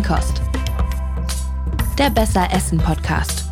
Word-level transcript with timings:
Feinkost. 0.00 0.40
Der 1.98 2.08
Besser 2.08 2.48
Essen 2.52 2.78
Podcast. 2.78 3.44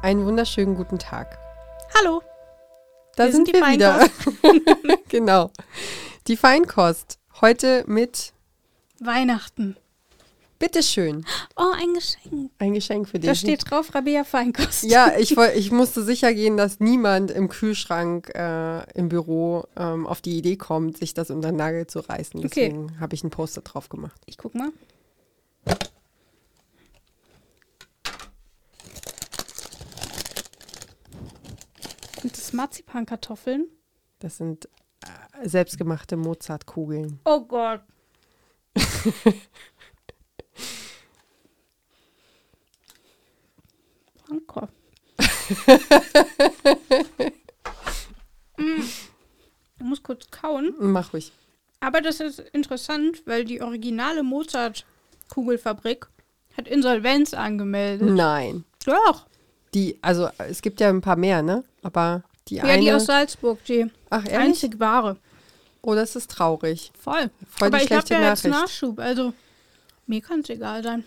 Einen 0.00 0.24
wunderschönen 0.24 0.74
guten 0.74 0.98
Tag. 0.98 1.38
Hallo. 1.98 2.22
Da 3.16 3.24
Wir 3.24 3.32
sind, 3.32 3.46
sind 3.46 3.56
die 3.56 3.60
wir 3.60 3.72
wieder. 3.72 4.98
genau. 5.08 5.50
Die 6.28 6.36
Feinkost. 6.38 7.18
Heute 7.42 7.84
mit, 7.86 8.32
Weihnachten. 9.00 9.76
Bitteschön, 10.58 11.24
Oh, 11.56 11.72
ein 11.74 11.94
Geschenk. 11.94 12.50
ein 12.58 12.74
Geschenk 12.74 13.08
für 13.08 13.18
dich. 13.18 13.28
Da 13.28 13.34
steht 13.34 13.70
drauf 13.70 13.94
Rabea 13.94 14.24
Feinkost. 14.24 14.84
ja, 14.84 15.12
ich, 15.18 15.36
ich 15.36 15.70
musste 15.70 16.02
sicher 16.02 16.32
gehen, 16.34 16.56
dass 16.56 16.80
niemand 16.80 17.30
im 17.30 17.48
Kühlschrank 17.48 18.30
äh, 18.34 18.90
im 18.92 19.08
Büro 19.08 19.64
ähm, 19.76 20.06
auf 20.06 20.20
die 20.20 20.36
Idee 20.38 20.56
kommt, 20.56 20.98
sich 20.98 21.14
das 21.14 21.30
unter 21.30 21.50
den 21.50 21.56
Nagel 21.56 21.86
zu 21.86 22.00
reißen. 22.00 22.40
Okay. 22.40 22.48
Deswegen 22.48 23.00
habe 23.00 23.14
ich 23.14 23.24
ein 23.24 23.30
Poster 23.30 23.60
drauf 23.62 23.88
gemacht. 23.88 24.20
Ich 24.26 24.36
guck 24.38 24.54
mal. 24.54 24.70
Sind 32.20 32.36
das 32.36 32.52
Marzipankartoffeln? 32.52 33.68
Das 34.18 34.36
sind 34.38 34.68
äh, 35.04 35.48
selbstgemachte 35.48 36.16
Mozartkugeln. 36.16 37.20
Oh 37.24 37.40
Gott. 37.44 37.82
Danke. 44.28 44.68
Mm. 45.18 45.47
Ich 49.80 49.84
muss 49.84 50.02
kurz 50.02 50.30
kauen. 50.30 50.74
Mach 50.78 51.12
ruhig. 51.12 51.32
Aber 51.80 52.00
das 52.00 52.18
ist 52.20 52.40
interessant, 52.52 53.22
weil 53.26 53.44
die 53.44 53.62
originale 53.62 54.22
Mozart-Kugelfabrik 54.24 56.06
hat 56.56 56.66
Insolvenz 56.66 57.34
angemeldet. 57.34 58.08
Nein. 58.10 58.64
Doch. 58.84 59.26
Die, 59.74 59.96
also 60.02 60.28
es 60.38 60.60
gibt 60.62 60.80
ja 60.80 60.88
ein 60.88 61.00
paar 61.00 61.14
mehr, 61.16 61.42
ne? 61.42 61.62
Aber 61.82 62.24
die 62.48 62.56
Ja, 62.56 62.64
eine. 62.64 62.82
die 62.82 62.92
aus 62.92 63.06
Salzburg, 63.06 63.62
die 63.66 63.86
Ach, 64.10 64.24
ehrlich? 64.24 64.38
einzig 64.48 64.80
wahre. 64.80 65.16
Oh, 65.82 65.94
das 65.94 66.16
ist 66.16 66.30
traurig. 66.32 66.90
Voll. 66.98 67.30
Voll 67.48 67.70
die 67.70 67.76
Aber 67.76 67.76
ich 67.76 67.92
habe 67.92 68.06
schlechte 68.06 68.14
ja 68.14 68.30
jetzt 68.30 68.44
Nachricht. 68.44 68.60
Nachschub, 68.60 68.98
also 68.98 69.32
mir 70.06 70.20
kann 70.20 70.40
es 70.40 70.48
egal 70.50 70.82
sein. 70.82 71.04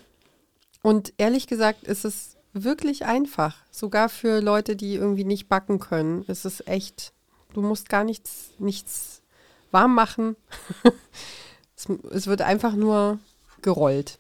Und 0.81 1.11
ehrlich 1.17 1.47
gesagt 1.47 1.83
ist 1.83 2.05
es 2.05 2.38
wirklich 2.53 3.05
einfach. 3.05 3.57
Sogar 3.71 4.09
für 4.09 4.41
Leute, 4.41 4.75
die 4.75 4.95
irgendwie 4.95 5.23
nicht 5.23 5.47
backen 5.47 5.80
können. 5.80 6.25
Es 6.27 6.45
ist 6.45 6.67
echt, 6.67 7.13
du 7.53 7.61
musst 7.61 7.89
gar 7.89 8.03
nichts, 8.03 8.52
nichts 8.59 9.21
warm 9.71 9.95
machen. 9.95 10.35
es, 11.75 11.88
es 12.11 12.27
wird 12.27 12.41
einfach 12.41 12.73
nur 12.73 13.19
gerollt. 13.61 14.19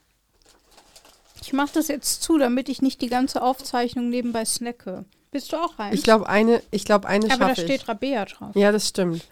Ich 1.41 1.53
mache 1.53 1.71
das 1.73 1.87
jetzt 1.87 2.21
zu, 2.21 2.37
damit 2.37 2.69
ich 2.69 2.81
nicht 2.81 3.01
die 3.01 3.09
ganze 3.09 3.41
Aufzeichnung 3.41 4.09
nebenbei 4.09 4.45
snacke. 4.45 5.05
Bist 5.31 5.51
du 5.51 5.57
auch 5.57 5.79
rein? 5.79 5.93
Ich 5.93 6.03
glaube, 6.03 6.27
eine, 6.29 6.61
ich 6.71 6.85
glaube, 6.85 7.07
eine 7.07 7.31
Aber 7.31 7.47
da 7.47 7.55
steht 7.55 7.81
ich. 7.81 7.87
Rabea 7.87 8.25
drauf. 8.25 8.55
Ja, 8.55 8.71
das 8.71 8.87
stimmt. 8.87 9.25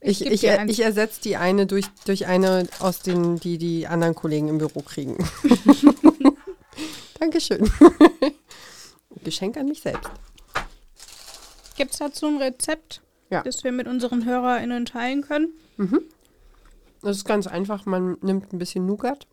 Ich, 0.00 0.24
ich, 0.24 0.44
er- 0.44 0.60
eins. 0.60 0.72
ich 0.72 0.80
ersetze 0.80 1.20
die 1.20 1.36
eine 1.36 1.66
durch, 1.66 1.86
durch 2.06 2.26
eine 2.26 2.66
aus 2.78 3.00
den, 3.00 3.38
die 3.38 3.58
die 3.58 3.86
anderen 3.86 4.14
Kollegen 4.14 4.48
im 4.48 4.58
Büro 4.58 4.80
kriegen. 4.80 5.18
Dankeschön. 7.20 7.70
Geschenk 9.30 9.56
an 9.56 9.66
mich 9.66 9.80
selbst. 9.80 10.10
Gibt 11.76 11.92
es 11.92 11.98
dazu 11.98 12.26
ein 12.26 12.38
Rezept, 12.38 13.00
Ja. 13.30 13.42
das 13.44 13.62
wir 13.62 13.70
mit 13.70 13.86
unseren 13.86 14.24
HörerInnen 14.24 14.86
teilen 14.86 15.22
können? 15.22 15.52
Das 17.00 17.16
ist 17.16 17.24
ganz 17.24 17.46
einfach. 17.46 17.86
Man 17.86 18.16
nimmt 18.22 18.52
ein 18.52 18.58
bisschen 18.58 18.86
Nougat 18.86 19.28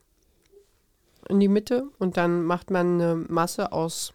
in 1.30 1.40
die 1.40 1.48
Mitte 1.48 1.90
und 1.98 2.16
dann 2.16 2.44
macht 2.44 2.70
man 2.70 3.02
eine 3.02 3.16
Masse 3.28 3.72
aus 3.72 4.14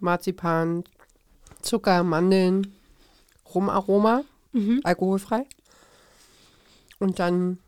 Marzipan, 0.00 0.82
Zucker, 1.62 2.02
Mandeln, 2.02 2.74
Rumaroma, 3.54 4.24
alkoholfrei. 4.82 5.46
Und 6.98 7.20
dann 7.20 7.58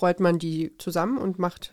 rollt 0.00 0.20
man 0.20 0.38
die 0.38 0.76
zusammen 0.76 1.16
und 1.16 1.38
macht 1.38 1.72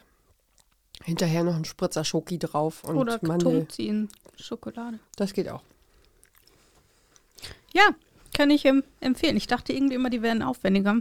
hinterher 1.05 1.43
noch 1.43 1.55
einen 1.55 1.65
Spritzer 1.65 2.03
Schoki 2.03 2.39
drauf 2.39 2.83
und 2.83 2.97
Oder 2.97 3.19
Mandel. 3.21 3.59
Tunziehen, 3.59 4.09
Schokolade. 4.35 4.99
Das 5.15 5.33
geht 5.33 5.49
auch. 5.49 5.61
Ja, 7.73 7.89
kann 8.33 8.49
ich 8.49 8.65
ähm, 8.65 8.83
empfehlen. 8.99 9.37
Ich 9.37 9.47
dachte 9.47 9.71
irgendwie 9.71 9.95
immer, 9.95 10.09
die 10.09 10.21
wären 10.21 10.41
aufwendiger. 10.41 10.97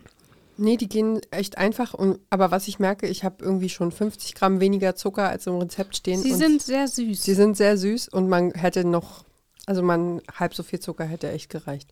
Nee, 0.56 0.76
die 0.76 0.88
gehen 0.88 1.20
echt 1.30 1.58
einfach. 1.58 1.94
Und, 1.94 2.20
aber 2.30 2.50
was 2.50 2.68
ich 2.68 2.78
merke, 2.78 3.06
ich 3.08 3.24
habe 3.24 3.44
irgendwie 3.44 3.68
schon 3.68 3.90
50 3.90 4.34
Gramm 4.34 4.60
weniger 4.60 4.94
Zucker 4.94 5.28
als 5.28 5.46
im 5.46 5.56
Rezept 5.56 5.96
stehen. 5.96 6.20
Sie 6.20 6.34
sind 6.34 6.62
sehr 6.62 6.86
süß. 6.86 7.22
Sie 7.22 7.34
sind 7.34 7.56
sehr 7.56 7.76
süß 7.76 8.08
und 8.08 8.28
man 8.28 8.52
hätte 8.52 8.84
noch, 8.84 9.24
also 9.66 9.82
man 9.82 10.20
halb 10.32 10.54
so 10.54 10.62
viel 10.62 10.80
Zucker 10.80 11.04
hätte 11.04 11.30
echt 11.30 11.50
gereicht. 11.50 11.90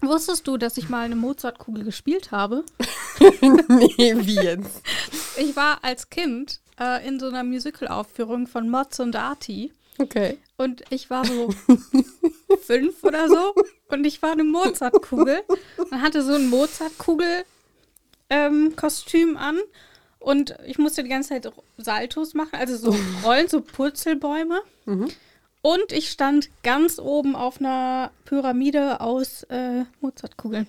Wusstest 0.00 0.46
du, 0.46 0.56
dass 0.56 0.76
ich 0.76 0.88
mal 0.88 1.04
eine 1.04 1.16
Mozartkugel 1.16 1.84
gespielt 1.84 2.30
habe? 2.30 2.64
nee, 3.40 4.14
wie 4.20 4.36
jetzt? 4.36 4.80
Ich 5.36 5.56
war 5.56 5.82
als 5.82 6.08
Kind 6.08 6.60
äh, 6.80 7.06
in 7.06 7.20
so 7.20 7.28
einer 7.28 7.44
Musical-Aufführung 7.44 8.46
von 8.46 8.68
Moz 8.68 8.98
und 8.98 9.16
Arti 9.16 9.72
Okay. 10.00 10.38
und 10.56 10.84
ich 10.90 11.10
war 11.10 11.24
so 11.24 11.50
fünf 12.62 13.02
oder 13.02 13.28
so 13.28 13.52
und 13.88 14.06
ich 14.06 14.22
war 14.22 14.30
eine 14.32 14.44
Mozartkugel 14.44 15.40
und 15.90 16.02
hatte 16.02 16.22
so 16.22 16.34
ein 16.34 16.48
Mozartkugel-Kostüm 16.48 19.36
an 19.36 19.58
und 20.20 20.54
ich 20.66 20.78
musste 20.78 21.02
die 21.02 21.08
ganze 21.08 21.30
Zeit 21.30 21.52
Saltos 21.78 22.34
machen, 22.34 22.54
also 22.56 22.76
so 22.76 22.96
Rollen, 23.24 23.48
so 23.48 23.60
Purzelbäume. 23.60 24.60
Und 25.60 25.92
ich 25.92 26.10
stand 26.10 26.48
ganz 26.62 27.00
oben 27.00 27.34
auf 27.34 27.58
einer 27.60 28.12
Pyramide 28.24 29.00
aus 29.00 29.42
äh, 29.44 29.84
Mozartkugeln. 30.00 30.68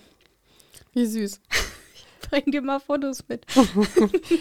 Wie 0.92 1.06
süß. 1.06 1.40
Bring 2.30 2.52
dir 2.52 2.62
mal 2.62 2.80
Fotos 2.80 3.24
mit. 3.28 3.44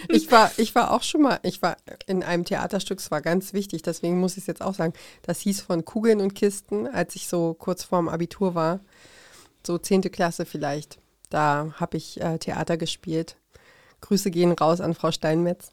Ich 0.10 0.32
war, 0.32 0.52
ich 0.58 0.76
war 0.76 0.92
auch 0.92 1.04
schon 1.04 1.22
mal, 1.22 1.40
ich 1.44 1.62
war 1.62 1.78
in 2.06 2.24
einem 2.24 2.46
Theaterstück, 2.46 3.00
es 3.00 3.12
war 3.12 3.22
ganz 3.22 3.54
wichtig, 3.54 3.82
deswegen 3.82 4.20
muss 4.20 4.34
ich 4.34 4.40
es 4.40 4.48
jetzt 4.48 4.62
auch 4.62 4.74
sagen. 4.74 4.94
Das 5.24 5.40
hieß 5.42 5.62
von 5.62 5.86
Kugeln 5.86 6.22
und 6.22 6.36
Kisten, 6.36 6.88
als 6.88 7.16
ich 7.16 7.28
so 7.28 7.54
kurz 7.54 7.84
vorm 7.84 8.10
Abitur 8.10 8.56
war, 8.56 8.80
so 9.66 9.78
zehnte 9.78 10.10
Klasse 10.10 10.46
vielleicht. 10.46 11.00
Da 11.30 11.74
habe 11.76 11.98
ich 11.98 12.22
äh, 12.22 12.38
Theater 12.38 12.78
gespielt. 12.78 13.38
Grüße 14.02 14.32
gehen 14.32 14.52
raus 14.52 14.82
an 14.82 14.94
Frau 14.94 15.12
Steinmetz. 15.12 15.72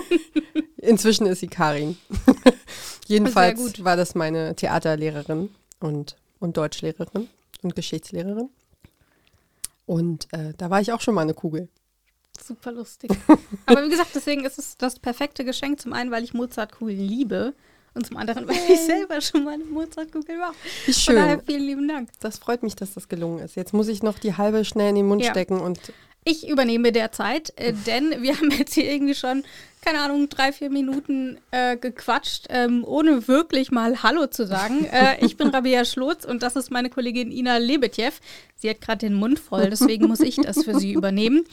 Inzwischen 0.76 1.26
ist 1.26 1.40
sie 1.40 1.48
Karin. 1.48 1.96
Jedenfalls 3.06 3.84
war 3.84 3.96
das 3.96 4.14
meine 4.14 4.54
Theaterlehrerin 4.56 5.50
und, 5.80 6.16
und 6.38 6.56
Deutschlehrerin 6.56 7.28
und 7.62 7.74
Geschichtslehrerin. 7.74 8.50
Und 9.86 10.26
äh, 10.32 10.52
da 10.56 10.68
war 10.70 10.80
ich 10.80 10.92
auch 10.92 11.00
schon 11.00 11.14
mal 11.14 11.22
eine 11.22 11.34
Kugel. 11.34 11.68
Super 12.44 12.72
lustig. 12.72 13.10
Aber 13.66 13.84
wie 13.84 13.88
gesagt, 13.88 14.10
deswegen 14.14 14.44
ist 14.44 14.58
es 14.58 14.76
das 14.76 14.98
perfekte 14.98 15.44
Geschenk. 15.44 15.80
Zum 15.80 15.92
einen, 15.92 16.10
weil 16.10 16.24
ich 16.24 16.34
Mozartkugeln 16.34 16.98
liebe. 16.98 17.54
Und 17.94 18.06
zum 18.06 18.18
anderen, 18.18 18.46
weil 18.46 18.56
ich 18.68 18.80
selber 18.80 19.20
schon 19.22 19.44
mal 19.44 19.54
eine 19.54 19.64
Mozartkugel 19.64 20.38
war. 20.38 20.52
Wie 20.84 20.92
Von 20.92 21.14
daher 21.14 21.36
schön. 21.38 21.46
vielen 21.46 21.62
lieben 21.62 21.88
Dank. 21.88 22.10
Das 22.20 22.36
freut 22.38 22.62
mich, 22.62 22.76
dass 22.76 22.92
das 22.92 23.08
gelungen 23.08 23.38
ist. 23.38 23.54
Jetzt 23.56 23.72
muss 23.72 23.88
ich 23.88 24.02
noch 24.02 24.18
die 24.18 24.36
halbe 24.36 24.66
schnell 24.66 24.90
in 24.90 24.96
den 24.96 25.06
Mund 25.06 25.22
Ja. 25.24 25.30
stecken 25.30 25.60
und 25.60 25.80
Ich 26.24 26.46
übernehme 26.46 26.92
derzeit, 26.92 27.54
äh, 27.56 27.72
denn 27.72 28.20
wir 28.20 28.36
haben 28.36 28.50
jetzt 28.50 28.74
hier 28.74 28.84
irgendwie 28.92 29.14
schon, 29.14 29.44
keine 29.86 30.00
Ahnung, 30.00 30.28
drei, 30.28 30.50
vier 30.50 30.68
Minuten 30.68 31.38
äh, 31.52 31.76
gequatscht, 31.76 32.46
ähm, 32.48 32.82
ohne 32.84 33.28
wirklich 33.28 33.70
mal 33.70 34.02
Hallo 34.02 34.26
zu 34.26 34.44
sagen. 34.44 34.84
Äh, 34.84 35.24
ich 35.24 35.36
bin 35.36 35.48
Rabea 35.48 35.84
Schlotz 35.84 36.24
und 36.24 36.42
das 36.42 36.56
ist 36.56 36.72
meine 36.72 36.90
Kollegin 36.90 37.30
Ina 37.30 37.58
Lebetjew. 37.58 38.10
Sie 38.56 38.68
hat 38.68 38.80
gerade 38.80 39.06
den 39.06 39.14
Mund 39.14 39.38
voll, 39.38 39.68
deswegen 39.70 40.08
muss 40.08 40.20
ich 40.20 40.36
das 40.36 40.64
für 40.64 40.74
sie 40.78 40.92
übernehmen. 40.92 41.44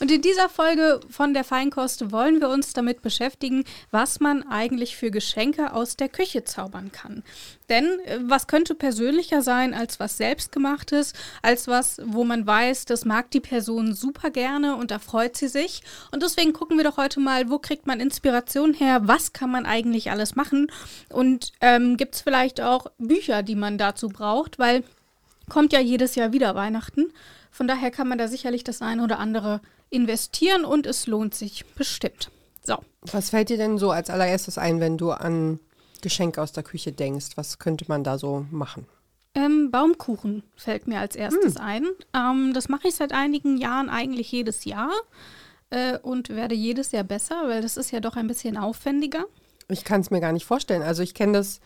Und 0.00 0.10
in 0.10 0.20
dieser 0.20 0.48
Folge 0.48 1.00
von 1.08 1.32
der 1.32 1.44
Feinkost 1.44 2.10
wollen 2.12 2.40
wir 2.40 2.48
uns 2.48 2.72
damit 2.72 3.00
beschäftigen, 3.00 3.64
was 3.90 4.20
man 4.20 4.42
eigentlich 4.42 4.96
für 4.96 5.10
Geschenke 5.10 5.72
aus 5.72 5.96
der 5.96 6.08
Küche 6.08 6.44
zaubern 6.44 6.92
kann. 6.92 7.22
Denn 7.68 7.84
äh, 8.04 8.18
was 8.22 8.48
könnte 8.48 8.74
persönlicher 8.74 9.42
sein 9.42 9.72
als 9.72 10.00
was 10.00 10.16
selbstgemachtes, 10.16 11.12
als 11.42 11.68
was, 11.68 12.00
wo 12.04 12.24
man 12.24 12.46
weiß, 12.46 12.86
das 12.86 13.04
mag 13.04 13.30
die 13.30 13.40
Person 13.40 13.94
super 13.94 14.30
gerne 14.30 14.76
und 14.76 14.90
da 14.90 14.98
freut 14.98 15.36
sie 15.36 15.48
sich. 15.48 15.82
Und 16.10 16.22
deswegen 16.22 16.52
gucken 16.52 16.76
wir 16.76 16.84
doch 16.84 16.96
heute 16.96 17.20
mal, 17.20 17.50
wo 17.50 17.58
kriegt 17.58 17.77
man 17.86 18.00
Inspiration 18.00 18.74
her, 18.74 19.02
was 19.04 19.32
kann 19.32 19.50
man 19.50 19.66
eigentlich 19.66 20.10
alles 20.10 20.36
machen 20.36 20.70
und 21.10 21.52
ähm, 21.60 21.96
gibt 21.96 22.16
es 22.16 22.20
vielleicht 22.22 22.60
auch 22.60 22.86
Bücher, 22.98 23.42
die 23.42 23.54
man 23.54 23.78
dazu 23.78 24.08
braucht, 24.08 24.58
weil 24.58 24.84
kommt 25.48 25.72
ja 25.72 25.80
jedes 25.80 26.14
Jahr 26.14 26.32
wieder 26.32 26.54
Weihnachten. 26.54 27.06
Von 27.50 27.66
daher 27.66 27.90
kann 27.90 28.08
man 28.08 28.18
da 28.18 28.28
sicherlich 28.28 28.64
das 28.64 28.82
eine 28.82 29.02
oder 29.02 29.18
andere 29.18 29.60
investieren 29.90 30.64
und 30.64 30.86
es 30.86 31.06
lohnt 31.06 31.34
sich 31.34 31.64
bestimmt. 31.74 32.30
So, 32.62 32.76
was 33.00 33.30
fällt 33.30 33.48
dir 33.48 33.56
denn 33.56 33.78
so 33.78 33.90
als 33.90 34.10
allererstes 34.10 34.58
ein, 34.58 34.80
wenn 34.80 34.98
du 34.98 35.10
an 35.10 35.58
Geschenke 36.02 36.42
aus 36.42 36.52
der 36.52 36.62
Küche 36.62 36.92
denkst? 36.92 37.36
Was 37.36 37.58
könnte 37.58 37.86
man 37.88 38.04
da 38.04 38.18
so 38.18 38.46
machen? 38.50 38.86
Ähm, 39.34 39.70
Baumkuchen 39.70 40.42
fällt 40.56 40.86
mir 40.86 41.00
als 41.00 41.16
erstes 41.16 41.56
ein. 41.56 41.86
Ähm, 42.14 42.52
das 42.54 42.68
mache 42.68 42.88
ich 42.88 42.94
seit 42.94 43.12
einigen 43.12 43.56
Jahren 43.56 43.88
eigentlich 43.88 44.30
jedes 44.32 44.64
Jahr 44.64 44.90
äh, 45.70 45.98
und 45.98 46.30
werde 46.30 46.54
jedes 46.54 46.92
Jahr 46.92 47.04
besser, 47.04 47.42
weil 47.46 47.62
das 47.62 47.76
ist 47.76 47.90
ja 47.90 48.00
doch 48.00 48.16
ein 48.16 48.26
bisschen 48.26 48.56
aufwendiger. 48.56 49.24
Ich 49.68 49.84
kann 49.84 50.00
es 50.00 50.10
mir 50.10 50.20
gar 50.20 50.32
nicht 50.32 50.46
vorstellen. 50.46 50.82
Also 50.82 51.02
ich 51.02 51.14
kenne 51.14 51.34
das 51.34 51.60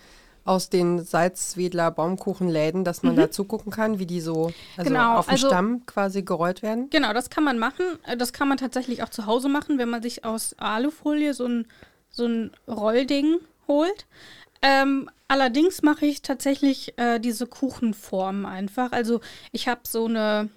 aus 0.44 0.68
den 0.70 0.98
Salzwedler 1.04 1.92
Baumkuchenläden, 1.92 2.82
dass 2.82 3.04
man 3.04 3.14
da 3.14 3.30
zugucken 3.30 3.70
kann, 3.70 4.00
wie 4.00 4.06
die 4.06 4.20
so 4.20 4.52
also 4.76 4.88
Genau, 4.90 5.18
auf 5.18 5.26
dem 5.26 5.32
also- 5.32 5.46
Stamm 5.46 5.86
quasi 5.86 6.22
gerollt 6.22 6.62
werden. 6.62 6.90
Genau, 6.90 7.12
das 7.12 7.30
kann 7.30 7.44
man 7.44 7.60
machen. 7.60 7.84
Äh, 8.04 8.16
Das 8.16 8.32
kann 8.32 8.48
man 8.48 8.58
tatsächlich 8.58 9.04
auch 9.04 9.08
zu 9.08 9.26
Hause 9.26 9.48
machen, 9.48 9.78
wenn 9.78 9.88
man 9.88 10.02
sich 10.02 10.24
aus 10.24 10.54
Alufolie 10.58 11.32
so 11.32 11.46
ein, 11.46 11.68
so 12.10 12.26
ein 12.26 12.50
Rollding 12.66 13.36
holt. 13.68 14.06
Ähm, 14.62 15.08
allerdings 15.28 15.82
mache 15.82 16.06
ich 16.06 16.22
tatsächlich 16.22 16.98
äh, 16.98 17.20
diese 17.20 17.46
Kuchenform 17.46 18.44
einfach. 18.44 18.90
Also 18.90 19.20
ich 19.52 19.68
habe 19.68 19.82
so 19.86 20.06
eine, 20.06 20.18
Eine 20.18 20.48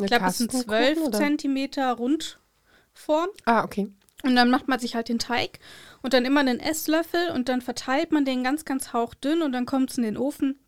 ich 0.00 0.06
glaube, 0.06 0.24
es 0.26 0.38
sind 0.38 0.50
Kastenkuchen, 0.52 0.94
12 0.94 1.00
oder? 1.02 1.18
Zentimeter 1.18 1.92
Rundform. 2.96 3.28
Ah, 3.44 3.64
okay. 3.64 3.88
Und 4.24 4.34
dann 4.34 4.50
macht 4.50 4.66
man 4.66 4.78
sich 4.78 4.94
halt 4.94 5.08
den 5.08 5.18
Teig 5.18 5.60
und 6.02 6.12
dann 6.14 6.24
immer 6.24 6.40
einen 6.40 6.58
Esslöffel 6.58 7.30
und 7.34 7.48
dann 7.48 7.60
verteilt 7.60 8.12
man 8.12 8.24
den 8.24 8.42
ganz, 8.42 8.64
ganz 8.64 8.92
hauchdünn 8.92 9.42
und 9.42 9.52
dann 9.52 9.66
kommt 9.66 9.90
es 9.90 9.98
in 9.98 10.04
den 10.04 10.16
Ofen. 10.16 10.58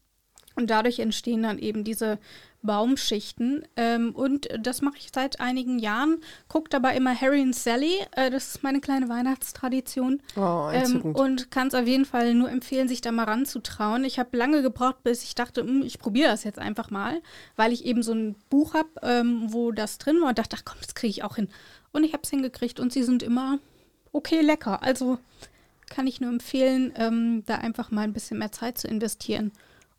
Und 0.54 0.70
dadurch 0.70 0.98
entstehen 0.98 1.44
dann 1.44 1.58
eben 1.58 1.84
diese 1.84 2.19
Baumschichten. 2.62 3.64
Ähm, 3.76 4.12
und 4.14 4.48
das 4.58 4.82
mache 4.82 4.96
ich 4.98 5.10
seit 5.14 5.40
einigen 5.40 5.78
Jahren. 5.78 6.19
Guckt 6.48 6.75
aber 6.75 6.94
immer 6.94 7.14
Harry 7.19 7.40
und 7.42 7.54
Sally. 7.54 7.94
Äh, 8.16 8.30
das 8.30 8.48
ist 8.54 8.62
meine 8.64 8.80
kleine 8.80 9.08
Weihnachtstradition. 9.08 10.20
Oh, 10.36 10.69
Ähm, 10.72 11.02
und 11.02 11.50
kann 11.52 11.69
es 11.69 11.75
auf 11.75 11.86
jeden 11.86 12.04
Fall 12.04 12.34
nur 12.34 12.50
empfehlen, 12.50 12.88
sich 12.88 13.00
da 13.00 13.12
mal 13.12 13.25
ranzutrauen. 13.25 14.04
Ich 14.04 14.19
habe 14.19 14.36
lange 14.36 14.62
gebraucht, 14.62 15.02
bis 15.04 15.22
ich 15.22 15.34
dachte, 15.36 15.62
"Hm, 15.62 15.82
ich 15.82 15.98
probiere 16.00 16.28
das 16.30 16.42
jetzt 16.44 16.58
einfach 16.58 16.90
mal, 16.90 17.20
weil 17.56 17.72
ich 17.72 17.84
eben 17.84 18.02
so 18.02 18.12
ein 18.12 18.34
Buch 18.50 18.75
habe, 18.75 18.88
ähm, 19.02 19.52
wo 19.52 19.70
das 19.72 19.98
drin 19.98 20.20
war 20.20 20.30
und 20.30 20.38
dachte, 20.38 20.56
ach 20.58 20.64
komm, 20.64 20.78
das 20.82 20.94
kriege 20.94 21.10
ich 21.10 21.22
auch 21.25 21.36
hin. 21.36 21.48
Und 21.93 22.05
ich 22.05 22.12
habe 22.12 22.23
es 22.25 22.31
hingekriegt 22.31 22.81
und 22.81 22.93
sie 22.93 23.02
sind 23.02 23.23
immer 23.23 23.58
okay 24.12 24.40
lecker. 24.40 24.82
Also 24.82 25.19
kann 25.88 26.06
ich 26.06 26.20
nur 26.20 26.31
empfehlen, 26.31 26.93
ähm, 26.96 27.43
da 27.46 27.56
einfach 27.56 27.90
mal 27.90 28.02
ein 28.02 28.12
bisschen 28.12 28.38
mehr 28.38 28.52
Zeit 28.52 28.79
zu 28.79 28.88
investieren 28.88 29.52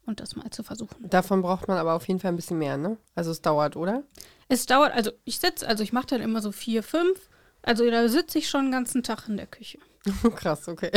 und 0.06 0.20
das 0.20 0.36
mal 0.36 0.50
zu 0.52 0.64
versuchen. 0.64 1.10
Davon 1.10 1.42
braucht 1.42 1.68
man 1.68 1.78
aber 1.78 1.94
auf 1.94 2.08
jeden 2.08 2.20
Fall 2.20 2.32
ein 2.32 2.36
bisschen 2.36 2.58
mehr, 2.60 2.78
ne? 2.78 2.98
Also 3.16 3.32
es 3.32 3.42
dauert, 3.42 3.76
oder? 3.76 4.04
Es 4.48 4.66
dauert, 4.66 4.94
also 4.94 5.12
ich 5.26 5.40
sitze, 5.40 5.68
also 5.68 5.84
ich 5.84 5.94
mache 5.94 6.08
dann 6.08 6.22
immer 6.22 6.42
so 6.42 6.52
vier, 6.52 6.84
fünf. 6.84 7.30
Also 7.62 7.90
da 7.90 8.08
sitze 8.08 8.38
ich 8.38 8.50
schon 8.50 8.66
den 8.66 8.72
ganzen 8.72 9.04
Tag 9.04 9.28
in 9.28 9.38
der 9.38 9.48
Küche. 9.48 9.80
Krass, 10.36 10.68
okay. 10.68 10.92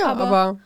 ja, 0.00 0.08
Aber- 0.12 0.24
aber, 0.26 0.60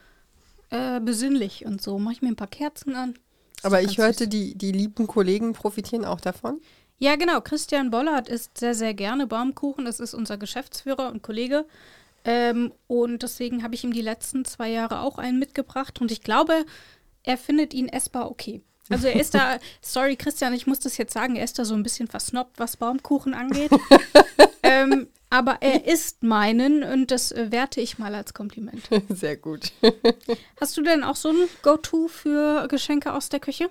Äh, 0.71 1.01
besinnlich 1.01 1.67
und 1.67 1.83
so. 1.83 1.99
Mache 1.99 2.15
ich 2.15 2.23
mir 2.23 2.29
ein 2.29 2.37
paar 2.37 2.47
Kerzen 2.47 2.95
an. 2.97 3.15
Aber 3.63 3.83
ich 3.83 3.99
hörte, 3.99 4.21
süß. 4.25 4.29
die, 4.31 4.55
die 4.57 4.73
lieben 4.73 5.07
Kollegen 5.07 5.53
profitieren 5.53 6.05
auch 6.07 6.21
davon. 6.21 6.61
Ja, 7.03 7.17
genau. 7.17 7.41
Christian 7.41 7.91
Bollert 7.91 8.29
isst 8.29 8.59
sehr, 8.59 8.77
sehr 8.77 8.95
gerne 8.95 9.27
Baumkuchen. 9.27 9.85
Das 9.85 9.99
ist 9.99 10.15
unser 10.15 10.39
Geschäftsführer 10.39 11.11
und 11.11 11.21
Kollege. 11.21 11.65
Ähm, 12.25 12.73
und 12.87 13.25
deswegen 13.25 13.65
habe 13.65 13.75
ich 13.75 13.83
ihm 13.83 13.93
die 13.93 14.03
letzten 14.03 14.45
zwei 14.45 14.71
Jahre 14.71 15.01
auch 15.01 15.19
einen 15.19 15.41
mitgebracht. 15.41 16.01
Und 16.01 16.13
ich 16.13 16.23
glaube, 16.23 16.65
er 17.25 17.37
findet 17.37 17.75
ihn 17.75 17.89
essbar 17.89 18.31
okay. 18.31 18.63
Also 18.89 19.09
er 19.09 19.19
ist 19.19 19.35
da, 19.35 19.59
sorry 19.81 20.15
Christian, 20.15 20.55
ich 20.55 20.69
muss 20.69 20.79
das 20.79 20.97
jetzt 20.97 21.13
sagen, 21.13 21.35
er 21.35 21.43
ist 21.43 21.59
da 21.59 21.65
so 21.65 21.75
ein 21.75 21.83
bisschen 21.83 22.07
versnobbt, 22.07 22.61
was 22.61 22.77
Baumkuchen 22.77 23.35
angeht. 23.35 23.73
ähm, 24.63 25.09
aber 25.29 25.57
er 25.61 25.87
isst 25.87 26.23
meinen 26.23 26.85
und 26.85 27.11
das 27.11 27.33
äh, 27.33 27.51
werte 27.51 27.81
ich 27.81 27.99
mal 27.99 28.15
als 28.15 28.33
Kompliment. 28.33 28.89
Sehr 29.09 29.37
gut. 29.37 29.73
Hast 30.61 30.77
du 30.77 30.83
denn 30.83 31.03
auch 31.03 31.17
so 31.17 31.31
ein 31.31 31.49
Go-To 31.63 32.07
für 32.07 32.69
Geschenke 32.69 33.13
aus 33.13 33.29
der 33.29 33.41
Küche? 33.41 33.71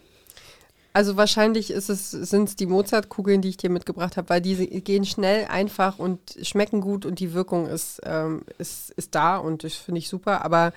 Also 0.94 1.16
wahrscheinlich 1.16 1.70
es, 1.70 1.88
sind 1.88 2.50
es 2.50 2.56
die 2.56 2.66
Mozartkugeln, 2.66 3.42
die 3.42 3.50
ich 3.50 3.58
dir 3.58 3.70
mitgebracht 3.70 4.18
habe, 4.18 4.30
weil 4.30 4.42
die 4.42 4.56
gehen 4.82 5.06
schnell, 5.06 5.46
einfach 5.46 6.00
und 6.00 6.20
schmecken 6.42 6.82
gut 6.82 7.06
und 7.06 7.20
die 7.20 7.34
Wirkung 7.34 7.68
ist, 7.68 8.02
ähm, 8.04 8.44
ist, 8.58 8.92
ist 8.92 9.16
da 9.16 9.38
und 9.38 9.64
das 9.64 9.74
finde 9.74 10.00
ich 10.00 10.10
super. 10.10 10.44
Aber 10.44 10.74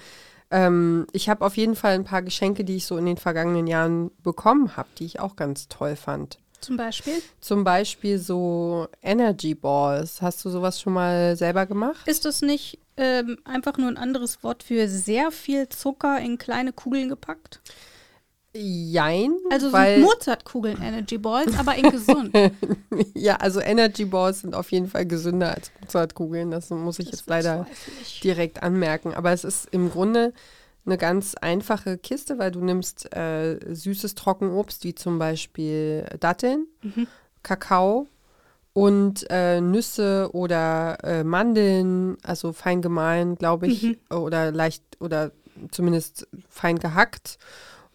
ähm, 0.51 1.07
ich 1.13 1.29
habe 1.29 1.45
auf 1.45 1.57
jeden 1.57 1.75
Fall 1.75 1.95
ein 1.95 2.05
paar 2.05 2.23
Geschenke, 2.23 2.65
die 2.65 2.77
ich 2.77 2.87
so 2.87 2.97
in 2.97 3.07
den 3.07 3.17
vergangenen 3.17 3.67
Jahren 3.67 4.11
bekommen 4.23 4.77
habe, 4.77 4.89
die 4.99 5.05
ich 5.05 5.19
auch 5.19 5.35
ganz 5.35 5.69
toll 5.69 5.97
fand. 5.97 6.39
Zum 6.61 6.77
Beispiel? 6.77 7.21
Zum 7.41 7.65
Beispiel 7.65 8.19
so 8.19 8.89
Energy 9.03 9.55
Balls. 9.55 10.23
Hast 10.23 10.45
du 10.45 10.51
sowas 10.51 10.81
schon 10.81 10.95
mal 10.95 11.37
selber 11.37 11.67
gemacht? 11.67 12.07
Ist 12.07 12.25
das 12.25 12.41
nicht 12.41 12.79
ähm, 12.97 13.39
einfach 13.45 13.77
nur 13.77 13.89
ein 13.89 13.97
anderes 13.97 14.43
Wort 14.43 14.63
für 14.63 14.89
sehr 14.89 15.31
viel 15.31 15.69
Zucker 15.69 16.19
in 16.21 16.39
kleine 16.39 16.73
Kugeln 16.73 17.09
gepackt? 17.09 17.61
Jein. 18.57 19.37
Also 19.51 19.73
weil, 19.73 19.97
sind 19.97 20.05
Mozartkugeln 20.05 20.81
Energy 20.81 21.19
Balls, 21.19 21.59
aber 21.59 21.75
in 21.75 21.91
gesund. 21.91 22.33
ja, 23.15 23.37
also 23.37 23.61
Energy 23.61 24.05
Balls 24.05 24.43
sind 24.43 24.55
auf 24.55 24.71
jeden 24.71 24.89
Fall 24.89 25.07
gesünder 25.07 25.55
als 25.55 25.73
Mozartkugeln. 25.81 26.53
Das 26.53 26.71
muss 26.71 27.01
ich 27.01 27.11
Das 27.11 27.21
jetzt 27.21 27.29
leider 27.29 27.67
ich. 28.03 28.21
direkt 28.21 28.63
anmerken. 28.63 29.13
Aber 29.13 29.33
es 29.33 29.43
ist 29.43 29.69
im 29.73 29.91
Grunde 29.91 30.33
eine 30.87 30.99
ganz 30.99 31.35
einfache 31.35 31.99
Kiste, 31.99 32.39
weil 32.39 32.53
du 32.53 32.61
nimmst 32.61 33.13
äh, 33.15 33.59
süßes 33.75 34.15
Trockenobst, 34.15 34.85
wie 34.85 34.95
zum 34.95 35.19
Beispiel 35.19 36.05
Datteln, 36.21 36.69
Kakao 37.43 38.07
und 38.73 39.27
äh, 39.31 39.61
Nüsse 39.61 40.29
oder 40.33 40.99
äh, 41.03 41.25
Mandeln, 41.25 42.19
also 42.23 42.53
fein 42.53 42.83
gemahlen, 42.83 43.37
glaube 43.37 43.67
ich, 43.67 43.99
oder 44.11 44.53
leicht 44.53 44.83
oder 45.01 45.33
zumindest 45.71 46.29
fein 46.49 46.79
gehackt 46.79 47.39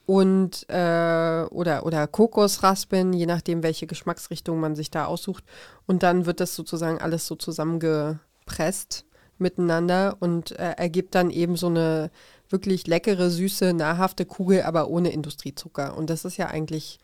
und 0.09 0.67
äh, 0.69 1.45
oder 1.51 1.85
oder 1.85 2.07
Kokosraspeln, 2.07 3.13
je 3.13 3.27
nachdem, 3.27 3.61
welche 3.61 3.85
Geschmacksrichtung 3.85 4.59
man 4.59 4.75
sich 4.75 4.89
da 4.89 5.05
aussucht. 5.05 5.43
Und 5.85 6.01
dann 6.01 6.25
wird 6.25 6.39
das 6.39 6.55
sozusagen 6.55 6.97
alles 6.97 7.27
so 7.27 7.35
zusammengepresst 7.35 9.05
miteinander 9.37 10.17
und 10.19 10.57
äh, 10.57 10.71
ergibt 10.77 11.13
dann 11.13 11.29
eben 11.29 11.55
so 11.55 11.67
eine 11.67 12.09
wirklich 12.49 12.87
leckere, 12.87 13.29
süße, 13.29 13.75
nahrhafte 13.75 14.25
Kugel, 14.25 14.63
aber 14.63 14.87
ohne 14.87 15.11
Industriezucker. 15.11 15.95
Und 15.95 16.09
das 16.09 16.25
ist 16.25 16.37
ja 16.37 16.47
eigentlich 16.47 16.99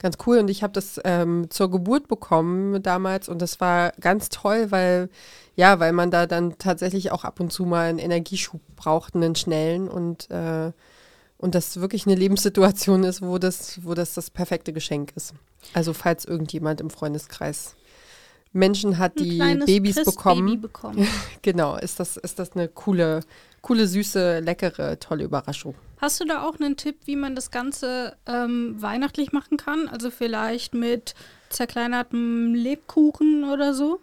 ganz 0.00 0.18
cool. 0.26 0.38
Und 0.38 0.50
ich 0.50 0.64
habe 0.64 0.72
das 0.72 1.00
ähm, 1.04 1.48
zur 1.50 1.70
Geburt 1.70 2.08
bekommen 2.08 2.82
damals 2.82 3.28
und 3.28 3.40
das 3.40 3.60
war 3.60 3.92
ganz 4.00 4.30
toll, 4.30 4.72
weil 4.72 5.10
ja, 5.54 5.78
weil 5.78 5.92
man 5.92 6.10
da 6.10 6.26
dann 6.26 6.58
tatsächlich 6.58 7.12
auch 7.12 7.22
ab 7.22 7.38
und 7.38 7.52
zu 7.52 7.64
mal 7.64 7.88
einen 7.88 8.00
Energieschub 8.00 8.60
braucht, 8.74 9.14
einen 9.14 9.36
schnellen 9.36 9.88
und 9.88 10.28
äh, 10.32 10.72
und 11.38 11.54
das 11.54 11.80
wirklich 11.80 12.06
eine 12.06 12.16
Lebenssituation 12.16 13.04
ist, 13.04 13.22
wo 13.22 13.38
das, 13.38 13.80
wo 13.84 13.94
das 13.94 14.14
das 14.14 14.30
perfekte 14.30 14.72
Geschenk 14.72 15.12
ist. 15.16 15.34
Also 15.72 15.92
falls 15.92 16.24
irgendjemand 16.24 16.80
im 16.80 16.90
Freundeskreis 16.90 17.76
Menschen 18.52 18.98
hat, 18.98 19.18
die 19.18 19.38
Babys 19.38 20.02
bekommen, 20.04 20.60
bekommen. 20.60 21.06
genau, 21.42 21.76
ist 21.76 22.00
das, 22.00 22.16
ist 22.16 22.38
das 22.38 22.52
eine 22.52 22.68
coole, 22.68 23.20
coole, 23.62 23.86
süße, 23.86 24.40
leckere, 24.40 24.98
tolle 24.98 25.24
Überraschung. 25.24 25.74
Hast 25.98 26.20
du 26.20 26.24
da 26.24 26.46
auch 26.46 26.58
einen 26.58 26.76
Tipp, 26.76 26.96
wie 27.04 27.16
man 27.16 27.34
das 27.34 27.50
Ganze 27.50 28.16
ähm, 28.26 28.80
weihnachtlich 28.80 29.32
machen 29.32 29.56
kann? 29.56 29.88
Also 29.88 30.10
vielleicht 30.10 30.74
mit 30.74 31.14
zerkleinertem 31.50 32.54
Lebkuchen 32.54 33.44
oder 33.44 33.74
so? 33.74 34.00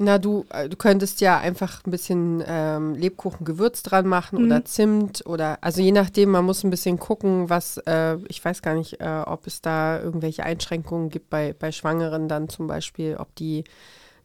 Na, 0.00 0.18
du, 0.18 0.44
äh, 0.50 0.68
du 0.68 0.76
könntest 0.76 1.20
ja 1.20 1.38
einfach 1.40 1.84
ein 1.84 1.90
bisschen 1.90 2.40
ähm, 2.46 2.94
Lebkuchengewürz 2.94 3.82
dran 3.82 4.06
machen 4.06 4.38
Mhm. 4.38 4.44
oder 4.44 4.64
Zimt 4.64 5.26
oder, 5.26 5.58
also 5.60 5.82
je 5.82 5.90
nachdem, 5.90 6.30
man 6.30 6.44
muss 6.44 6.62
ein 6.62 6.70
bisschen 6.70 7.00
gucken, 7.00 7.50
was, 7.50 7.78
äh, 7.78 8.16
ich 8.28 8.44
weiß 8.44 8.62
gar 8.62 8.74
nicht, 8.74 9.00
äh, 9.00 9.22
ob 9.26 9.48
es 9.48 9.60
da 9.60 10.00
irgendwelche 10.00 10.44
Einschränkungen 10.44 11.08
gibt 11.10 11.30
bei, 11.30 11.52
bei 11.58 11.72
Schwangeren 11.72 12.28
dann 12.28 12.48
zum 12.48 12.68
Beispiel, 12.68 13.16
ob 13.18 13.34
die 13.34 13.64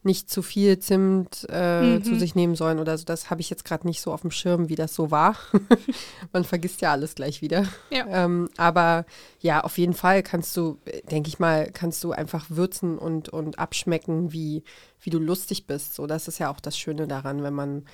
nicht 0.04 0.30
zu 0.30 0.42
viel 0.42 0.78
Zimt 0.78 1.46
äh, 1.48 1.98
Mhm. 1.98 2.04
zu 2.04 2.16
sich 2.18 2.34
nehmen 2.34 2.54
sollen 2.56 2.78
oder 2.78 2.96
so. 2.98 3.04
Das 3.04 3.30
habe 3.30 3.40
ich 3.40 3.50
jetzt 3.50 3.64
gerade 3.64 3.86
nicht 3.86 4.00
so 4.00 4.12
auf 4.12 4.20
dem 4.22 4.30
Schirm, 4.30 4.68
wie 4.68 4.74
das 4.74 4.94
so 4.94 5.10
war. 5.10 5.36
man 6.32 6.44
vergisst 6.44 6.80
ja 6.80 6.92
alles 6.92 7.14
gleich 7.14 7.42
wieder. 7.42 7.66
Ja. 7.90 8.06
Ähm, 8.08 8.48
aber 8.56 9.06
ja, 9.40 9.62
auf 9.62 9.78
jeden 9.78 9.94
Fall 9.94 10.22
kannst 10.22 10.56
du, 10.56 10.78
denke 11.10 11.28
ich 11.28 11.38
mal, 11.38 11.70
kannst 11.72 12.02
du 12.04 12.12
einfach 12.12 12.46
würzen 12.48 12.98
und, 12.98 13.28
und 13.28 13.58
abschmecken, 13.58 14.32
wie, 14.32 14.62
wie 15.00 15.10
du 15.10 15.18
lustig 15.18 15.66
bist. 15.66 15.94
So, 15.94 16.06
das 16.06 16.28
ist 16.28 16.38
ja 16.38 16.50
auch 16.50 16.60
das 16.60 16.78
Schöne 16.78 17.06
daran, 17.06 17.42
wenn 17.42 17.54
man 17.54 17.84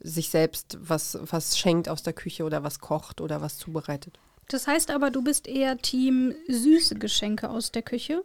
sich 0.00 0.30
selbst 0.30 0.78
was, 0.80 1.18
was 1.22 1.58
schenkt 1.58 1.88
aus 1.88 2.02
der 2.04 2.12
Küche 2.12 2.44
oder 2.44 2.62
was 2.62 2.78
kocht 2.78 3.20
oder 3.20 3.40
was 3.40 3.58
zubereitet. 3.58 4.18
Das 4.48 4.66
heißt 4.66 4.90
aber, 4.92 5.10
du 5.10 5.22
bist 5.22 5.46
eher 5.46 5.76
Team 5.78 6.34
süße 6.46 6.94
Geschenke 6.94 7.50
aus 7.50 7.72
der 7.72 7.82
Küche. 7.82 8.22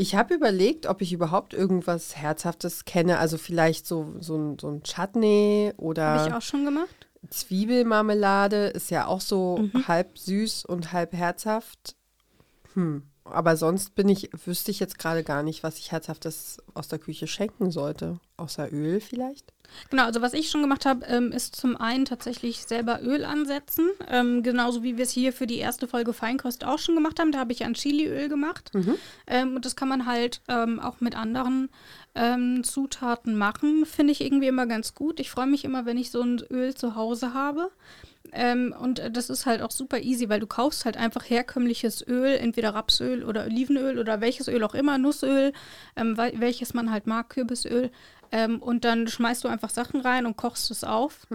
Ich 0.00 0.14
habe 0.14 0.32
überlegt, 0.32 0.86
ob 0.86 1.02
ich 1.02 1.12
überhaupt 1.12 1.52
irgendwas 1.52 2.16
Herzhaftes 2.16 2.86
kenne. 2.86 3.18
Also 3.18 3.36
vielleicht 3.36 3.86
so, 3.86 4.14
so, 4.18 4.34
ein, 4.34 4.58
so 4.58 4.68
ein 4.68 4.82
Chutney 4.82 5.72
Habe 5.72 5.76
ich 5.76 5.78
oder 5.78 6.38
auch 6.38 6.40
schon 6.40 6.64
gemacht. 6.64 7.06
Zwiebelmarmelade 7.28 8.68
ist 8.68 8.90
ja 8.90 9.06
auch 9.06 9.20
so 9.20 9.68
halb 9.88 10.16
süß 10.16 10.64
und 10.64 10.94
halb 10.94 11.12
herzhaft. 11.12 11.96
Hm. 12.72 13.02
Aber 13.24 13.58
sonst 13.58 13.94
bin 13.94 14.08
ich, 14.08 14.30
wüsste 14.46 14.70
ich 14.70 14.80
jetzt 14.80 14.98
gerade 14.98 15.22
gar 15.22 15.42
nicht, 15.42 15.62
was 15.64 15.76
ich 15.76 15.92
Herzhaftes 15.92 16.62
aus 16.72 16.88
der 16.88 16.98
Küche 16.98 17.26
schenken 17.26 17.70
sollte. 17.70 18.20
Außer 18.38 18.72
Öl 18.72 19.02
vielleicht. 19.02 19.52
Genau, 19.90 20.04
also 20.04 20.20
was 20.22 20.32
ich 20.34 20.50
schon 20.50 20.62
gemacht 20.62 20.86
habe, 20.86 21.04
ähm, 21.06 21.32
ist 21.32 21.56
zum 21.56 21.76
einen 21.76 22.04
tatsächlich 22.04 22.64
selber 22.64 23.00
Öl 23.02 23.24
ansetzen. 23.24 23.88
Ähm, 24.08 24.42
genauso 24.42 24.82
wie 24.82 24.96
wir 24.96 25.04
es 25.04 25.10
hier 25.10 25.32
für 25.32 25.46
die 25.46 25.58
erste 25.58 25.88
Folge 25.88 26.12
Feinkost 26.12 26.64
auch 26.64 26.78
schon 26.78 26.94
gemacht 26.94 27.18
haben. 27.18 27.32
Da 27.32 27.38
habe 27.38 27.52
ich 27.52 27.64
ein 27.64 27.74
Chiliöl 27.74 28.28
gemacht. 28.28 28.70
Ähm, 29.26 29.56
und 29.56 29.64
das 29.64 29.76
kann 29.76 29.88
man 29.88 30.06
halt 30.06 30.40
ähm, 30.48 30.80
auch 30.80 31.00
mit 31.00 31.16
anderen 31.16 31.68
ähm, 32.14 32.62
Zutaten 32.64 33.36
machen. 33.36 33.86
Finde 33.86 34.12
ich 34.12 34.20
irgendwie 34.20 34.48
immer 34.48 34.66
ganz 34.66 34.94
gut. 34.94 35.20
Ich 35.20 35.30
freue 35.30 35.46
mich 35.46 35.64
immer, 35.64 35.86
wenn 35.86 35.98
ich 35.98 36.10
so 36.10 36.20
ein 36.22 36.42
Öl 36.50 36.74
zu 36.74 36.94
Hause 36.94 37.34
habe. 37.34 37.70
Ähm, 38.32 38.72
und 38.78 39.02
das 39.12 39.28
ist 39.28 39.46
halt 39.46 39.60
auch 39.60 39.72
super 39.72 39.98
easy, 39.98 40.28
weil 40.28 40.38
du 40.38 40.46
kaufst 40.46 40.84
halt 40.84 40.96
einfach 40.96 41.28
herkömmliches 41.28 42.06
Öl, 42.06 42.36
entweder 42.36 42.74
Rapsöl 42.74 43.24
oder 43.24 43.44
Olivenöl 43.44 43.98
oder 43.98 44.20
welches 44.20 44.46
Öl 44.46 44.62
auch 44.62 44.74
immer, 44.74 44.98
Nussöl, 44.98 45.52
ähm, 45.96 46.16
wel- 46.16 46.38
welches 46.38 46.72
man 46.74 46.92
halt 46.92 47.06
mag, 47.08 47.30
Kürbisöl. 47.30 47.90
Ähm, 48.32 48.62
und 48.62 48.84
dann 48.84 49.08
schmeißt 49.08 49.42
du 49.42 49.48
einfach 49.48 49.70
Sachen 49.70 50.00
rein 50.00 50.24
und 50.24 50.36
kochst 50.36 50.70
es 50.70 50.84
auf. 50.84 51.26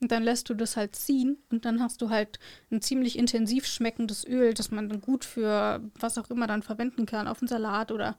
Und 0.00 0.10
dann 0.12 0.22
lässt 0.22 0.48
du 0.48 0.54
das 0.54 0.76
halt 0.76 0.96
ziehen. 0.96 1.36
Und 1.50 1.64
dann 1.66 1.82
hast 1.82 2.00
du 2.00 2.08
halt 2.08 2.38
ein 2.70 2.80
ziemlich 2.80 3.18
intensiv 3.18 3.66
schmeckendes 3.66 4.26
Öl, 4.26 4.54
das 4.54 4.70
man 4.70 4.88
dann 4.88 5.00
gut 5.00 5.24
für 5.24 5.80
was 6.00 6.16
auch 6.16 6.30
immer 6.30 6.46
dann 6.46 6.62
verwenden 6.62 7.04
kann, 7.04 7.28
auf 7.28 7.40
einen 7.42 7.48
Salat 7.48 7.92
oder 7.92 8.16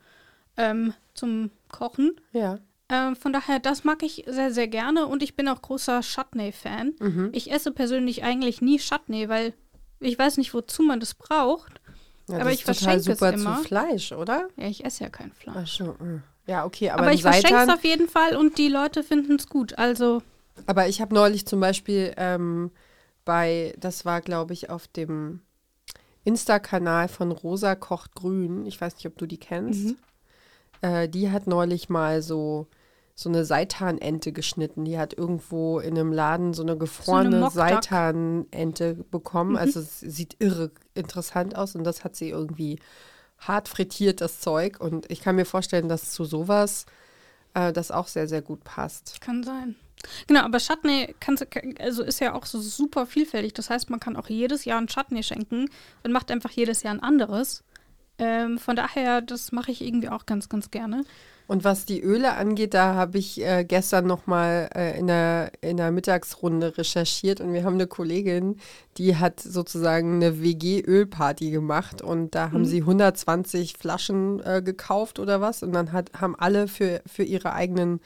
ähm, 0.58 0.94
zum 1.16 1.50
Kochen. 1.72 2.12
Ja. 2.34 2.60
Ähm, 2.92 3.16
von 3.16 3.34
daher, 3.34 3.60
das 3.60 3.84
mag 3.84 4.04
ich 4.04 4.26
sehr, 4.28 4.52
sehr 4.52 4.68
gerne 4.68 5.06
und 5.08 5.22
ich 5.24 5.36
bin 5.36 5.48
auch 5.48 5.62
großer 5.62 6.02
Chutney-Fan. 6.02 6.94
Mhm. 7.00 7.30
Ich 7.34 7.52
esse 7.52 7.72
persönlich 7.72 8.24
eigentlich 8.24 8.62
nie 8.62 8.78
Chutney, 8.80 9.30
weil 9.30 9.54
ich 10.00 10.18
weiß 10.18 10.38
nicht, 10.38 10.54
wozu 10.54 10.84
man 10.84 11.00
das 11.00 11.14
braucht. 11.14 11.82
ja 12.28 12.36
Aber 12.36 12.46
das 12.46 12.54
ich 12.54 12.60
ist 12.62 12.66
total 12.68 13.00
verschenke 13.00 13.12
es 13.12 13.20
super 13.20 13.34
immer. 13.34 13.58
zu 13.58 13.64
Fleisch, 13.64 14.12
oder? 14.12 14.48
Ja, 14.56 14.68
ich 14.68 14.86
esse 14.86 15.04
ja 15.04 15.10
kein 15.10 15.32
Fleisch. 15.32 15.56
Ach 15.58 15.68
so. 15.68 16.04
mm. 16.04 16.24
Ja, 16.50 16.66
okay, 16.66 16.90
aber, 16.90 17.04
Aber, 17.04 17.14
ich 17.14 17.22
verschenke 17.22 17.62
es 17.62 17.70
auf 17.70 17.84
jeden 17.84 18.10
Fall 18.10 18.36
und 18.36 18.58
die 18.58 18.70
Leute 18.70 19.04
finden 19.04 19.36
es 19.36 19.48
gut. 19.48 19.78
Also, 19.78 20.24
aber 20.66 20.88
ich 20.88 21.00
habe 21.00 21.14
neulich 21.14 21.46
zum 21.46 21.60
Beispiel 21.60 22.12
ähm, 22.18 22.72
bei, 23.24 23.76
das 23.78 24.04
war 24.04 24.22
glaube 24.22 24.54
ich 24.54 24.72
auf 24.72 24.88
dem 24.88 25.42
Insta-Kanal 26.24 27.08
von 27.08 27.32
Rosa 27.32 27.76
kocht 27.76 28.16
grün. 28.16 28.66
Ich 28.66 28.82
weiß 28.82 28.96
nicht, 28.96 29.06
ob 29.06 29.16
du 29.20 29.28
die 29.28 29.38
kennst. 29.38 29.90
Mhm. 29.90 29.98
Äh, 30.82 31.08
die 31.08 31.30
hat 31.30 31.46
neulich 31.46 31.88
mal 31.88 32.24
so 32.24 32.66
so 33.14 33.30
eine 33.30 33.46
Seitanente 33.46 34.32
geschnitten. 34.32 34.86
Die 34.86 34.98
hat 34.98 35.14
irgendwo 35.14 35.80
in 35.80 36.00
einem 36.00 36.12
Laden 36.12 36.54
so 36.54 36.64
eine 36.64 36.78
gefrorene 36.78 37.42
Duck. 37.42 37.52
Seitanente 37.52 38.96
bekommen. 38.96 39.52
Mhm. 39.52 39.58
Also 39.58 39.82
es 39.82 40.00
sieht 40.00 40.38
irre 40.40 40.72
interessant 40.96 41.56
aus 41.56 41.76
und 41.76 41.84
das 41.84 42.04
hat 42.04 42.16
sie 42.16 42.30
irgendwie 42.30 42.80
hart 43.40 43.68
frittiert, 43.68 44.22
das 44.22 44.40
Zeug. 44.40 44.80
Und 44.80 45.10
ich 45.12 45.22
kann 45.22 45.36
mir 45.36 45.46
vorstellen, 45.46 45.90
dass 45.90 46.12
zu 46.12 46.26
sowas 46.26 46.86
äh, 47.54 47.74
das 47.74 47.92
auch 47.92 48.08
sehr, 48.08 48.28
sehr 48.28 48.42
gut 48.42 48.64
passt. 48.64 49.22
kann 49.22 49.44
sein. 49.44 49.76
Genau, 50.28 50.42
aber 50.42 50.60
Chutney 50.60 51.14
kannst, 51.20 51.46
also 51.80 52.04
ist 52.04 52.22
ja 52.22 52.34
auch 52.34 52.46
so 52.46 52.60
super 52.62 53.06
vielfältig. 53.06 53.54
Das 53.54 53.70
heißt, 53.70 53.90
man 53.90 54.00
kann 54.00 54.16
auch 54.16 54.30
jedes 54.30 54.66
Jahr 54.66 54.80
ein 54.80 54.88
Chutney 54.88 55.24
schenken 55.24 55.70
und 56.04 56.12
macht 56.12 56.32
einfach 56.32 56.52
jedes 56.52 56.84
Jahr 56.84 56.94
ein 56.94 57.04
anderes. 57.04 57.64
Ähm, 58.18 58.58
von 58.58 58.76
daher, 58.76 59.22
das 59.22 59.52
mache 59.52 59.72
ich 59.72 59.82
irgendwie 59.82 60.10
auch 60.10 60.26
ganz, 60.26 60.50
ganz 60.50 60.72
gerne. 60.72 61.04
Und 61.50 61.64
was 61.64 61.86
die 61.86 62.00
Öle 62.00 62.36
angeht, 62.36 62.76
da 62.76 62.94
habe 62.94 63.18
ich 63.18 63.44
äh, 63.44 63.66
gestern 63.66 64.06
nochmal 64.06 64.70
äh, 64.76 65.00
in, 65.00 65.08
der, 65.08 65.52
in 65.62 65.78
der 65.78 65.90
Mittagsrunde 65.90 66.78
recherchiert 66.78 67.42
und 67.42 67.54
wir 67.54 67.64
haben 67.64 67.74
eine 67.74 67.88
Kollegin, 67.88 68.58
die 68.98 69.16
hat 69.16 69.40
sozusagen 69.40 70.18
eine 70.18 70.44
WG-Ölparty 70.44 71.50
gemacht 71.50 72.04
und 72.04 72.36
da 72.36 72.52
haben 72.52 72.66
sie 72.66 72.82
120 72.82 73.78
Flaschen 73.80 74.40
äh, 74.46 74.62
gekauft 74.62 75.18
oder 75.18 75.42
was 75.42 75.64
und 75.64 75.72
dann 75.72 75.92
hat, 75.92 76.12
haben 76.22 76.36
alle 76.38 76.68
für, 76.68 77.02
für 77.08 77.24
ihre 77.24 77.54
eigenen 77.54 78.00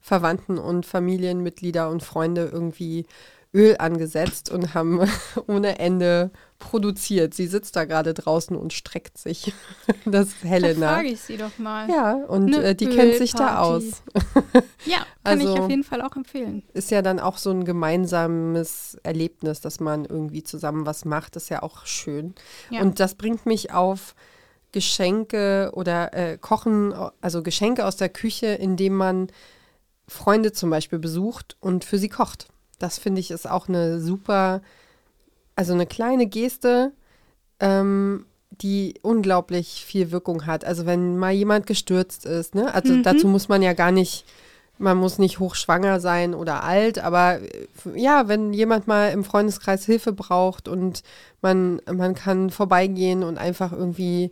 Verwandten 0.00 0.56
und 0.56 0.86
Familienmitglieder 0.86 1.90
und 1.90 2.04
Freunde 2.04 2.48
irgendwie 2.52 3.06
Öl 3.52 3.74
angesetzt 3.76 4.52
und 4.52 4.72
haben 4.72 5.00
ohne 5.48 5.80
Ende 5.80 6.30
produziert. 6.58 7.34
Sie 7.34 7.46
sitzt 7.46 7.76
da 7.76 7.84
gerade 7.84 8.14
draußen 8.14 8.56
und 8.56 8.72
streckt 8.72 9.18
sich. 9.18 9.52
Das 10.06 10.28
ist 10.28 10.36
Da 10.42 10.48
Helena. 10.48 10.94
frage 10.94 11.08
ich 11.08 11.20
sie 11.20 11.36
doch 11.36 11.56
mal. 11.58 11.88
Ja, 11.90 12.14
und 12.28 12.54
äh, 12.54 12.74
die 12.74 12.86
kennt 12.88 13.14
sich 13.16 13.32
da 13.32 13.58
aus. 13.60 14.02
Ja, 14.86 14.98
kann 15.24 15.40
ich 15.40 15.46
Also- 15.48 15.62
auf 15.64 15.70
jeden 15.70 15.84
Fall 15.84 16.02
auch 16.02 16.14
empfehlen. 16.16 16.62
Ist 16.74 16.90
ja 16.90 17.02
dann 17.02 17.18
auch 17.20 17.38
so 17.38 17.50
ein 17.50 17.64
gemeinsames 17.64 18.96
Erlebnis, 19.02 19.60
dass 19.60 19.80
man 19.80 20.04
irgendwie 20.04 20.42
zusammen 20.42 20.86
was 20.86 21.04
macht. 21.04 21.36
ist 21.36 21.48
ja 21.48 21.62
auch 21.62 21.86
schön. 21.86 22.34
Ja. 22.70 22.80
Und 22.82 23.00
das 23.00 23.14
bringt 23.14 23.46
mich 23.46 23.72
auf 23.72 24.14
Geschenke 24.72 25.70
oder 25.74 26.12
äh, 26.14 26.36
Kochen, 26.38 26.92
also 27.20 27.42
Geschenke 27.42 27.86
aus 27.86 27.96
der 27.96 28.08
Küche, 28.08 28.46
indem 28.48 28.94
man 28.96 29.28
Freunde 30.08 30.52
zum 30.52 30.68
Beispiel 30.68 30.98
besucht 30.98 31.56
und 31.60 31.84
für 31.84 31.96
sie 31.98 32.08
kocht. 32.08 32.48
Das 32.78 32.98
finde 32.98 33.20
ich 33.20 33.30
ist 33.30 33.48
auch 33.48 33.68
eine 33.68 34.00
super, 34.00 34.60
also 35.56 35.72
eine 35.72 35.86
kleine 35.86 36.26
Geste, 36.26 36.92
ähm, 37.60 38.26
die 38.50 38.94
unglaublich 39.02 39.84
viel 39.86 40.10
Wirkung 40.10 40.46
hat. 40.46 40.64
Also 40.64 40.86
wenn 40.86 41.16
mal 41.16 41.32
jemand 41.32 41.66
gestürzt 41.66 42.26
ist, 42.26 42.54
ne? 42.54 42.72
Also 42.74 43.02
dazu 43.02 43.26
muss 43.26 43.48
man 43.48 43.62
ja 43.62 43.72
gar 43.72 43.90
nicht, 43.90 44.24
man 44.78 44.96
muss 44.96 45.18
nicht 45.18 45.38
hochschwanger 45.38 46.00
sein 46.00 46.34
oder 46.34 46.62
alt, 46.64 46.98
aber 46.98 47.40
äh, 47.40 47.66
ja, 47.94 48.28
wenn 48.28 48.52
jemand 48.52 48.86
mal 48.86 49.08
im 49.10 49.24
Freundeskreis 49.24 49.84
Hilfe 49.86 50.12
braucht 50.12 50.68
und 50.68 51.02
man, 51.42 51.80
man 51.92 52.14
kann 52.14 52.50
vorbeigehen 52.50 53.22
und 53.22 53.38
einfach 53.38 53.72
irgendwie, 53.72 54.30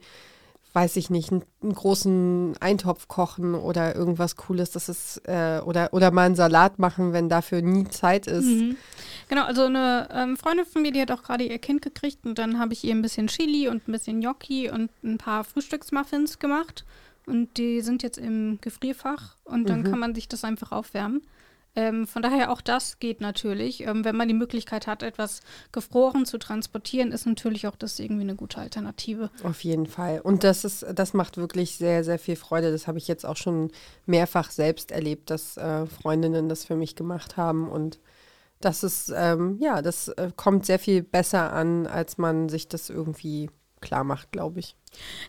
weiß 0.73 0.97
ich 0.97 1.11
nicht, 1.11 1.31
einen, 1.31 1.43
einen 1.62 1.75
großen 1.75 2.55
Eintopf 2.61 3.09
kochen 3.09 3.55
oder 3.55 3.95
irgendwas 3.95 4.37
Cooles, 4.37 4.71
das 4.71 4.88
ist, 4.88 5.23
äh, 5.29 5.61
oder, 5.64 5.93
oder 5.93 6.11
mal 6.11 6.26
einen 6.26 6.35
Salat 6.35 6.79
machen, 6.79 7.12
wenn 7.12 7.29
dafür 7.29 7.61
nie 7.61 7.85
Zeit 7.85 8.26
ist. 8.26 8.47
Mhm. 8.47 8.76
Genau, 9.29 9.45
also 9.45 9.64
eine 9.64 10.09
ähm, 10.12 10.37
Freundin 10.37 10.64
von 10.64 10.83
mir, 10.83 10.93
die 10.93 11.00
hat 11.00 11.11
auch 11.11 11.23
gerade 11.23 11.45
ihr 11.45 11.59
Kind 11.59 11.83
gekriegt 11.83 12.25
und 12.25 12.38
dann 12.38 12.59
habe 12.59 12.73
ich 12.73 12.85
ihr 12.85 12.95
ein 12.95 13.02
bisschen 13.02 13.26
Chili 13.26 13.69
und 13.69 13.87
ein 13.87 13.93
bisschen 13.93 14.21
Gnocchi 14.21 14.71
und 14.71 14.91
ein 15.05 15.19
paar 15.19 15.45
Frühstücksmuffins 15.45 16.38
gemacht 16.38 16.85
und 17.26 17.57
die 17.59 17.81
sind 17.83 18.02
jetzt 18.02 18.19
im 18.19 18.59
Gefrierfach 18.61 19.37
und 19.45 19.69
dann 19.69 19.85
kann 19.85 19.99
man 19.99 20.14
sich 20.14 20.29
das 20.29 20.45
einfach 20.45 20.73
aufwärmen. 20.73 21.23
Ähm, 21.75 22.07
von 22.07 22.23
daher 22.23 22.52
auch 22.52 22.61
das 22.61 22.99
geht 22.99 23.21
natürlich. 23.21 23.87
Ähm, 23.87 24.05
wenn 24.05 24.17
man 24.17 24.29
die 24.29 24.35
Möglichkeit 24.35 24.87
hat, 24.87 25.02
etwas 25.02 25.41
gefroren 25.73 26.26
zu 26.26 26.38
transportieren, 26.38 27.12
ist 27.12 27.26
natürlich 27.26 27.67
auch 27.67 27.76
das 27.76 27.99
irgendwie 27.99 28.23
eine 28.23 28.35
gute 28.35 28.59
Alternative. 28.59 29.31
Auf 29.43 29.64
jeden 29.64 29.87
Fall. 29.87 30.21
Und 30.21 30.45
das 30.45 30.64
ist, 30.64 30.85
das 30.95 31.14
macht 31.14 31.38
wirklich 31.38 31.76
sehr, 31.76 32.05
sehr 32.05 32.19
viel 32.19 32.37
Freude. 32.37 32.71
Das 32.71 32.87
habe 32.87 32.99
ich 32.99 33.09
jetzt 33.09 33.25
auch 33.25 33.37
schon 33.37 33.71
mehrfach 34.05 34.50
selbst 34.50 34.91
erlebt, 34.91 35.31
dass 35.31 35.57
äh, 35.57 35.87
Freundinnen 35.87 36.49
das 36.49 36.64
für 36.64 36.76
mich 36.76 36.95
gemacht 36.95 37.38
haben. 37.38 37.69
Und 37.69 37.99
das 38.61 38.85
ist, 38.85 39.12
ähm, 39.14 39.57
ja, 39.61 39.81
das 39.81 40.09
äh, 40.09 40.31
kommt 40.37 40.67
sehr 40.67 40.79
viel 40.79 41.02
besser 41.02 41.52
an, 41.52 41.87
als 41.87 42.19
man 42.19 42.50
sich 42.50 42.69
das 42.69 42.91
irgendwie 42.91 43.50
klar 43.83 44.05
macht, 44.05 44.33
glaube 44.33 44.61
ich. 44.61 44.77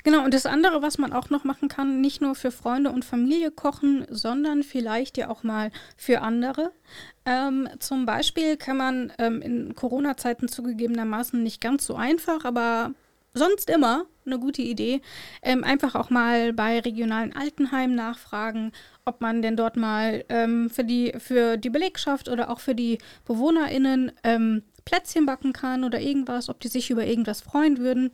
Genau, 0.04 0.24
und 0.24 0.34
das 0.34 0.46
andere, 0.46 0.82
was 0.82 0.98
man 0.98 1.12
auch 1.12 1.30
noch 1.30 1.44
machen 1.44 1.68
kann, 1.68 2.02
nicht 2.02 2.22
nur 2.22 2.36
für 2.36 2.52
Freunde 2.52 2.92
und 2.92 3.04
Familie 3.04 3.52
kochen, 3.52 4.06
sondern 4.10 4.64
vielleicht 4.64 5.18
ja 5.18 5.30
auch 5.30 5.44
mal 5.44 5.72
für 5.98 6.22
andere. 6.22 6.72
Ähm, 7.26 7.68
zum 7.80 8.06
Beispiel 8.06 8.58
kann 8.58 8.78
man 8.78 9.14
ähm, 9.18 9.42
in 9.42 9.76
Corona-Zeiten 9.76 10.48
zugegebenermaßen 10.48 11.42
nicht 11.42 11.62
ganz 11.62 11.86
so 11.86 11.96
einfach, 11.96 12.46
aber 12.46 12.94
sonst 13.34 13.70
immer 13.70 14.06
eine 14.26 14.40
gute 14.40 14.62
Idee, 14.62 15.02
ähm, 15.42 15.64
einfach 15.64 15.96
auch 15.96 16.10
mal 16.10 16.54
bei 16.54 16.80
regionalen 16.80 17.36
Altenheimen 17.36 17.96
nachfragen, 17.96 18.72
ob 19.06 19.22
man 19.22 19.42
denn 19.42 19.58
dort 19.58 19.76
mal 19.76 20.24
ähm, 20.30 20.70
für, 20.70 20.84
die, 20.84 21.14
für 21.18 21.58
die 21.58 21.70
Belegschaft 21.70 22.30
oder 22.30 22.50
auch 22.50 22.60
für 22.60 22.76
die 22.76 23.00
BewohnerInnen 23.28 24.12
ähm, 24.24 24.64
Plätzchen 24.86 25.26
backen 25.26 25.54
kann 25.54 25.84
oder 25.84 26.00
irgendwas, 26.00 26.50
ob 26.50 26.60
die 26.60 26.68
sich 26.68 26.90
über 26.90 27.06
irgendwas 27.06 27.42
freuen 27.42 27.78
würden. 27.78 28.12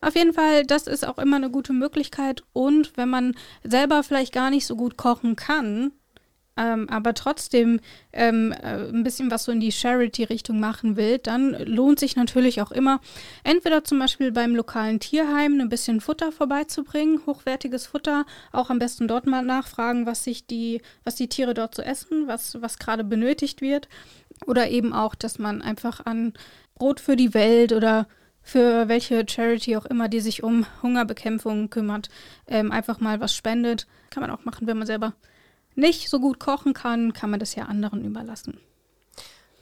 Auf 0.00 0.14
jeden 0.14 0.32
Fall, 0.32 0.64
das 0.64 0.86
ist 0.86 1.06
auch 1.06 1.18
immer 1.18 1.36
eine 1.36 1.50
gute 1.50 1.72
Möglichkeit. 1.72 2.42
Und 2.52 2.96
wenn 2.96 3.08
man 3.08 3.34
selber 3.64 4.02
vielleicht 4.02 4.32
gar 4.32 4.50
nicht 4.50 4.66
so 4.66 4.76
gut 4.76 4.96
kochen 4.96 5.36
kann, 5.36 5.92
ähm, 6.56 6.88
aber 6.90 7.14
trotzdem 7.14 7.80
ähm, 8.12 8.52
äh, 8.52 8.88
ein 8.88 9.02
bisschen 9.02 9.30
was 9.30 9.44
so 9.44 9.52
in 9.52 9.60
die 9.60 9.72
Charity-Richtung 9.72 10.60
machen 10.60 10.96
will, 10.96 11.18
dann 11.18 11.52
lohnt 11.64 11.98
sich 11.98 12.16
natürlich 12.16 12.60
auch 12.60 12.72
immer, 12.72 13.00
entweder 13.42 13.84
zum 13.84 13.98
Beispiel 13.98 14.32
beim 14.32 14.54
lokalen 14.54 15.00
Tierheim 15.00 15.60
ein 15.60 15.68
bisschen 15.68 16.00
Futter 16.00 16.30
vorbeizubringen, 16.30 17.20
hochwertiges 17.26 17.86
Futter, 17.86 18.26
auch 18.52 18.68
am 18.68 18.78
besten 18.78 19.08
dort 19.08 19.26
mal 19.26 19.44
nachfragen, 19.44 20.04
was 20.06 20.24
sich 20.24 20.46
die, 20.46 20.82
was 21.04 21.14
die 21.14 21.28
Tiere 21.28 21.54
dort 21.54 21.74
so 21.74 21.82
essen, 21.82 22.28
was, 22.28 22.60
was 22.60 22.78
gerade 22.78 23.04
benötigt 23.04 23.60
wird. 23.60 23.88
Oder 24.46 24.68
eben 24.70 24.92
auch, 24.92 25.14
dass 25.14 25.38
man 25.38 25.62
einfach 25.62 26.04
an 26.04 26.34
Brot 26.74 27.00
für 27.00 27.16
die 27.16 27.32
Welt 27.32 27.72
oder 27.72 28.08
für 28.42 28.88
welche 28.88 29.24
Charity 29.26 29.76
auch 29.76 29.86
immer, 29.86 30.08
die 30.08 30.20
sich 30.20 30.42
um 30.42 30.66
Hungerbekämpfung 30.82 31.70
kümmert, 31.70 32.08
ähm, 32.48 32.72
einfach 32.72 32.98
mal 33.00 33.20
was 33.20 33.34
spendet. 33.34 33.86
Kann 34.10 34.20
man 34.20 34.30
auch 34.30 34.44
machen, 34.44 34.66
wenn 34.66 34.78
man 34.78 34.86
selber 34.86 35.14
nicht 35.74 36.08
so 36.08 36.20
gut 36.20 36.38
kochen 36.38 36.74
kann, 36.74 37.12
kann 37.12 37.30
man 37.30 37.40
das 37.40 37.54
ja 37.54 37.64
anderen 37.64 38.04
überlassen. 38.04 38.58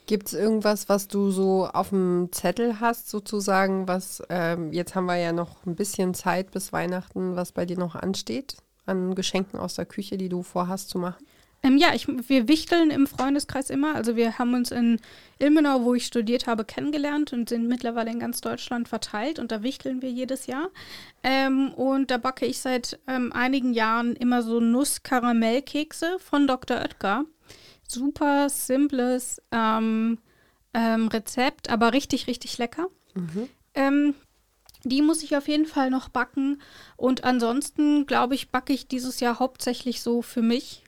Gibt 0.07 0.29
es 0.29 0.35
irgendwas, 0.35 0.89
was 0.89 1.07
du 1.07 1.31
so 1.31 1.69
auf 1.69 1.91
dem 1.91 2.31
Zettel 2.33 2.81
hast, 2.81 3.09
sozusagen, 3.11 3.87
was, 3.87 4.23
ähm, 4.29 4.73
jetzt 4.73 4.97
haben 4.97 5.07
wir 5.07 5.17
ja 5.17 5.33
noch 5.33 5.65
ein 5.67 5.77
bisschen 5.77 6.15
Zeit 6.15 6.51
bis 6.51 6.73
Weihnachten, 6.73 7.37
was 7.37 7.53
bei 7.53 7.65
dir 7.65 7.79
noch 7.79 7.95
ansteht, 7.95 8.57
an 8.87 9.15
Geschenken 9.15 9.61
aus 9.61 9.75
der 9.75 9.87
Küche, 9.87 10.19
die 10.19 10.29
du 10.29 10.43
vorhast 10.43 10.91
zu 10.91 10.99
machen? 10.99 11.25
Ähm, 11.63 11.77
ja, 11.77 11.95
ich, 11.95 12.09
wir 12.09 12.49
wichteln 12.49 12.91
im 12.91 13.07
Freundeskreis 13.07 13.69
immer. 13.69 13.95
Also 13.95 14.17
wir 14.17 14.39
haben 14.39 14.55
uns 14.55 14.71
in 14.71 14.99
Ilmenau, 15.39 15.83
wo 15.85 15.95
ich 15.95 16.07
studiert 16.07 16.47
habe, 16.47 16.65
kennengelernt 16.65 17.33
und 17.33 17.51
sind 17.51 17.69
mittlerweile 17.69 18.11
in 18.11 18.21
ganz 18.21 18.41
Deutschland 18.41 18.89
verteilt 18.89 19.39
und 19.39 19.53
da 19.53 19.63
wichteln 19.63 20.01
wir 20.01 20.11
jedes 20.11 20.47
Jahr. 20.47 20.71
Ähm, 21.23 21.73
und 21.75 22.11
da 22.11 22.17
backe 22.17 22.47
ich 22.47 22.61
seit 22.61 22.99
ähm, 23.07 23.33
einigen 23.33 23.75
Jahren 23.75 24.17
immer 24.17 24.43
so 24.43 24.61
Nuss-Karamellkekse 24.61 26.19
von 26.19 26.47
Dr. 26.47 26.79
Oetker. 26.79 27.25
Super 27.87 28.49
simples 28.49 29.43
ähm, 29.53 30.19
ähm, 30.73 31.09
Rezept, 31.09 31.69
aber 31.69 31.93
richtig, 31.93 32.27
richtig 32.27 32.57
lecker. 32.57 32.87
Ähm, 33.75 34.15
die 34.85 35.03
muss 35.03 35.23
ich 35.23 35.37
auf 35.37 35.47
jeden 35.47 35.67
Fall 35.67 35.91
noch 35.91 36.09
backen. 36.09 36.63
Und 36.97 37.25
ansonsten, 37.25 38.07
glaube 38.07 38.35
ich, 38.35 38.51
backe 38.51 38.73
ich 38.73 38.89
dieses 38.89 39.21
Jahr 39.21 39.39
hauptsächlich 39.39 40.01
so 40.01 40.23
für 40.23 40.41
mich 40.41 40.85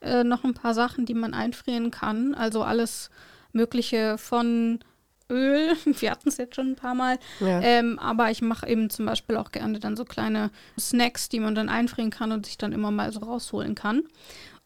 äh, 0.00 0.24
noch 0.24 0.44
ein 0.44 0.54
paar 0.54 0.74
Sachen, 0.74 1.06
die 1.06 1.14
man 1.14 1.34
einfrieren 1.34 1.90
kann. 1.90 2.34
Also 2.34 2.62
alles 2.62 3.10
Mögliche 3.52 4.18
von 4.18 4.80
Öl. 5.28 5.76
Wir 5.84 6.10
hatten 6.10 6.28
es 6.28 6.36
jetzt 6.36 6.56
schon 6.56 6.72
ein 6.72 6.76
paar 6.76 6.94
Mal. 6.94 7.18
Ja. 7.40 7.60
Ähm, 7.60 7.98
aber 7.98 8.30
ich 8.30 8.42
mache 8.42 8.68
eben 8.68 8.90
zum 8.90 9.06
Beispiel 9.06 9.36
auch 9.36 9.52
gerne 9.52 9.78
dann 9.78 9.96
so 9.96 10.04
kleine 10.04 10.50
Snacks, 10.78 11.28
die 11.28 11.40
man 11.40 11.54
dann 11.54 11.68
einfrieren 11.68 12.10
kann 12.10 12.32
und 12.32 12.46
sich 12.46 12.58
dann 12.58 12.72
immer 12.72 12.90
mal 12.90 13.12
so 13.12 13.20
rausholen 13.20 13.74
kann. 13.74 14.02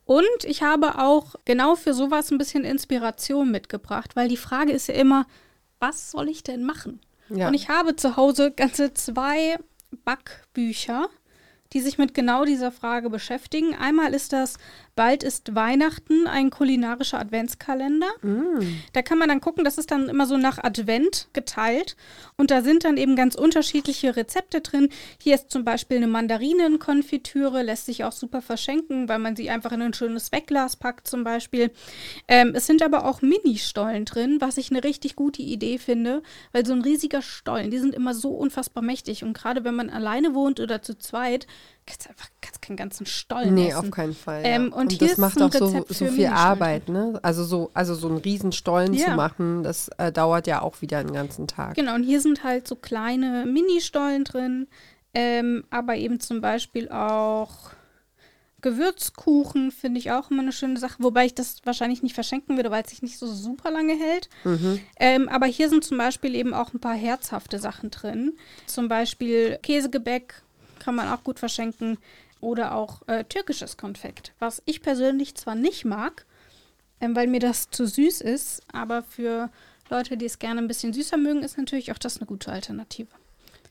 Und 0.06 0.44
ich 0.44 0.62
habe 0.62 0.98
auch 0.98 1.34
genau 1.44 1.76
für 1.76 1.94
sowas 1.94 2.30
ein 2.30 2.38
bisschen 2.38 2.64
Inspiration 2.64 3.50
mitgebracht, 3.50 4.16
weil 4.16 4.28
die 4.28 4.36
Frage 4.36 4.72
ist 4.72 4.88
ja 4.88 4.94
immer, 4.94 5.26
was 5.78 6.10
soll 6.10 6.28
ich 6.28 6.42
denn 6.42 6.64
machen? 6.64 7.00
Ja. 7.30 7.48
Und 7.48 7.54
ich 7.54 7.68
habe 7.68 7.96
zu 7.96 8.16
Hause 8.16 8.50
ganze 8.50 8.92
zwei 8.92 9.56
Backbücher, 10.04 11.08
die 11.72 11.80
sich 11.80 11.96
mit 11.96 12.14
genau 12.14 12.44
dieser 12.44 12.70
Frage 12.70 13.08
beschäftigen. 13.08 13.74
Einmal 13.74 14.12
ist 14.14 14.32
das 14.32 14.58
Bald 14.96 15.22
ist 15.24 15.54
Weihnachten, 15.54 16.26
ein 16.26 16.50
kulinarischer 16.50 17.18
Adventskalender. 17.18 18.06
Da 18.92 19.02
kann 19.02 19.18
man 19.18 19.28
dann 19.28 19.40
gucken, 19.40 19.64
das 19.64 19.76
ist 19.76 19.90
dann 19.90 20.08
immer 20.08 20.26
so 20.26 20.36
nach 20.36 20.62
Advent 20.62 21.28
geteilt. 21.32 21.96
Und 22.36 22.50
da 22.50 22.62
sind 22.62 22.84
dann 22.84 22.96
eben 22.96 23.16
ganz 23.16 23.34
unterschiedliche 23.34 24.16
Rezepte 24.16 24.60
drin. 24.60 24.88
Hier 25.20 25.34
ist 25.34 25.50
zum 25.50 25.64
Beispiel 25.64 25.96
eine 25.96 26.06
Mandarinenkonfitüre, 26.06 27.62
lässt 27.62 27.86
sich 27.86 28.04
auch 28.04 28.12
super 28.12 28.40
verschenken, 28.40 29.08
weil 29.08 29.18
man 29.18 29.34
sie 29.34 29.50
einfach 29.50 29.72
in 29.72 29.82
ein 29.82 29.94
schönes 29.94 30.30
Wegglas 30.30 30.76
packt 30.76 31.08
zum 31.08 31.24
Beispiel. 31.24 31.72
Ähm, 32.28 32.52
es 32.54 32.66
sind 32.66 32.82
aber 32.82 33.04
auch 33.04 33.20
Mini-Stollen 33.20 34.04
drin, 34.04 34.40
was 34.40 34.58
ich 34.58 34.70
eine 34.70 34.84
richtig 34.84 35.16
gute 35.16 35.42
Idee 35.42 35.78
finde, 35.78 36.22
weil 36.52 36.64
so 36.64 36.72
ein 36.72 36.82
riesiger 36.82 37.22
Stollen, 37.22 37.70
die 37.70 37.78
sind 37.78 37.94
immer 37.94 38.14
so 38.14 38.30
unfassbar 38.30 38.82
mächtig. 38.82 39.24
Und 39.24 39.32
gerade 39.32 39.64
wenn 39.64 39.74
man 39.74 39.90
alleine 39.90 40.34
wohnt 40.34 40.60
oder 40.60 40.82
zu 40.82 40.96
zweit, 40.98 41.46
kannst 41.86 42.08
einfach 42.08 42.28
kannst 42.40 42.62
keinen 42.62 42.76
ganzen 42.76 43.06
Stollen 43.06 43.54
Nee, 43.54 43.68
essen. 43.68 43.76
auf 43.78 43.90
keinen 43.90 44.14
Fall. 44.14 44.42
Ähm, 44.44 44.70
ja. 44.70 44.76
und 44.76 44.92
hier 44.92 45.08
das 45.08 45.18
macht 45.18 45.40
auch 45.42 45.52
so, 45.52 45.84
so 45.88 46.06
viel. 46.06 46.26
Arbeit, 46.26 46.88
ne? 46.88 47.18
Also 47.22 47.44
so, 47.44 47.70
also 47.74 47.94
so 47.94 48.08
einen 48.08 48.18
riesen 48.18 48.52
Stollen 48.52 48.94
Ja. 48.94 49.06
zu 49.06 49.10
machen, 49.12 49.62
das 49.62 49.88
äh, 49.98 50.10
dauert 50.12 50.46
ja 50.46 50.62
auch 50.62 50.80
wieder 50.80 50.98
einen 50.98 51.12
ganzen 51.12 51.46
Tag. 51.46 51.74
Genau, 51.74 51.94
und 51.94 52.02
hier 52.04 52.20
sind 52.20 52.42
halt 52.44 52.66
so 52.66 52.76
kleine 52.76 53.44
Mini-Stollen 53.46 54.24
drin, 54.24 54.66
ähm, 55.14 55.64
aber 55.70 55.96
eben 55.96 56.20
zum 56.20 56.40
Beispiel 56.40 56.88
auch 56.90 57.70
Gewürzkuchen 58.62 59.70
finde 59.72 59.98
ich 60.00 60.10
auch 60.10 60.30
immer 60.30 60.40
eine 60.40 60.52
schöne 60.52 60.78
Sache, 60.78 60.96
wobei 61.00 61.26
ich 61.26 61.34
das 61.34 61.58
wahrscheinlich 61.64 62.02
nicht 62.02 62.14
verschenken 62.14 62.56
würde, 62.56 62.70
weil 62.70 62.82
es 62.82 62.90
sich 62.90 63.02
nicht 63.02 63.18
so 63.18 63.26
super 63.26 63.70
lange 63.70 63.92
hält. 63.92 64.30
Ähm, 64.98 65.28
aber 65.28 65.44
hier 65.44 65.68
sind 65.68 65.84
zum 65.84 65.98
Beispiel 65.98 66.34
eben 66.34 66.54
auch 66.54 66.72
ein 66.72 66.80
paar 66.80 66.94
herzhafte 66.94 67.58
Sachen 67.58 67.90
drin. 67.90 68.32
Zum 68.66 68.88
Beispiel 68.88 69.58
Käsegebäck 69.62 70.42
kann 70.84 70.94
man 70.94 71.08
auch 71.08 71.24
gut 71.24 71.38
verschenken 71.38 71.98
oder 72.40 72.74
auch 72.74 73.02
äh, 73.08 73.24
türkisches 73.24 73.76
Konfekt, 73.76 74.32
was 74.38 74.62
ich 74.66 74.82
persönlich 74.82 75.34
zwar 75.34 75.54
nicht 75.54 75.84
mag, 75.84 76.26
ähm, 77.00 77.16
weil 77.16 77.26
mir 77.26 77.40
das 77.40 77.70
zu 77.70 77.86
süß 77.86 78.20
ist, 78.20 78.62
aber 78.72 79.02
für 79.02 79.48
Leute, 79.90 80.16
die 80.16 80.26
es 80.26 80.38
gerne 80.38 80.60
ein 80.60 80.68
bisschen 80.68 80.92
süßer 80.92 81.16
mögen, 81.16 81.42
ist 81.42 81.56
natürlich 81.58 81.90
auch 81.92 81.98
das 81.98 82.18
eine 82.18 82.26
gute 82.26 82.52
Alternative. 82.52 83.08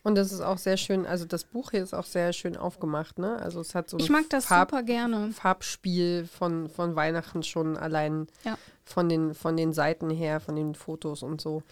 Und 0.03 0.15
das 0.15 0.31
ist 0.33 0.41
auch 0.41 0.57
sehr 0.57 0.75
schön, 0.75 1.05
also 1.05 1.23
das 1.25 1.45
Buch 1.45 1.71
hier 1.71 1.81
ist 1.81 1.93
auch 1.93 2.03
sehr 2.05 2.33
schön 2.33 2.57
aufgemacht, 2.57 3.19
ne? 3.19 3.37
Also 3.37 3.61
es 3.61 3.73
hat 3.73 3.89
so 3.89 3.95
ein 3.97 4.01
Ich 4.01 4.09
mag 4.09 4.25
das 4.29 4.45
Farb, 4.47 4.71
super 4.71 4.83
gerne. 4.83 5.31
Farbspiel 5.31 6.27
von, 6.27 6.67
von 6.69 6.95
Weihnachten 6.97 7.41
schon 7.43 7.77
allein 7.77 8.27
Ja. 8.43 8.57
von, 8.83 9.07
den, 9.07 9.33
von 9.33 9.55
den 9.55 9.71
Seiten 9.71 10.09
her, 10.09 10.41
von 10.41 10.55
den 10.57 10.75
Fotos 10.75 11.23
und 11.23 11.39
so. 11.39 11.63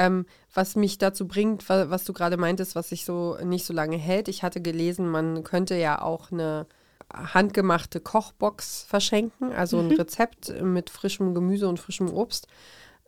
Ähm, 0.00 0.24
was 0.54 0.76
mich 0.76 0.96
dazu 0.96 1.28
bringt, 1.28 1.68
wa 1.68 1.90
was 1.90 2.04
du 2.04 2.14
gerade 2.14 2.38
meintest, 2.38 2.74
was 2.74 2.88
sich 2.88 3.04
so 3.04 3.36
nicht 3.44 3.66
so 3.66 3.74
lange 3.74 3.98
hält. 3.98 4.28
Ich 4.28 4.42
hatte 4.42 4.62
gelesen, 4.62 5.10
man 5.10 5.44
könnte 5.44 5.76
ja 5.76 6.00
auch 6.00 6.32
eine 6.32 6.66
handgemachte 7.12 8.00
Kochbox 8.00 8.84
verschenken, 8.88 9.52
also 9.52 9.78
ein 9.78 9.90
Rezept 9.92 10.62
mit 10.62 10.88
frischem 10.88 11.34
Gemüse 11.34 11.68
und 11.68 11.78
frischem 11.78 12.08
Obst 12.08 12.46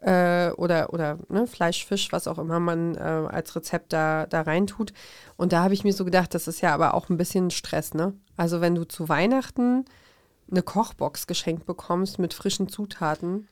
äh, 0.03 0.51
oder, 0.51 0.93
oder 0.93 1.19
ne, 1.29 1.47
Fleisch, 1.47 1.87
Fisch, 1.87 2.13
was 2.13 2.29
auch 2.29 2.39
immer 2.39 2.61
man 2.61 2.97
äh, 2.97 2.99
als 2.99 3.57
Rezept 3.57 3.93
da, 3.93 4.27
da 4.27 4.43
reintut. 4.43 4.93
Und 5.37 5.53
da 5.53 5.63
habe 5.63 5.75
ich 5.75 5.85
mir 5.85 5.93
so 5.93 6.05
gedacht, 6.05 6.35
das 6.35 6.49
ist 6.49 6.61
ja 6.61 6.75
aber 6.75 6.95
auch 6.95 7.09
ein 7.09 7.17
bisschen 7.17 7.51
Stress, 7.51 7.95
ne? 7.95 8.13
Also 8.37 8.61
wenn 8.61 8.75
du 8.75 8.85
zu 8.85 9.09
Weihnachten 9.09 9.85
eine 10.51 10.63
Kochbox 10.63 11.27
geschenkt 11.27 11.65
bekommst 11.65 12.19
mit 12.19 12.35
frischen 12.35 12.69
Zutaten. 12.69 13.49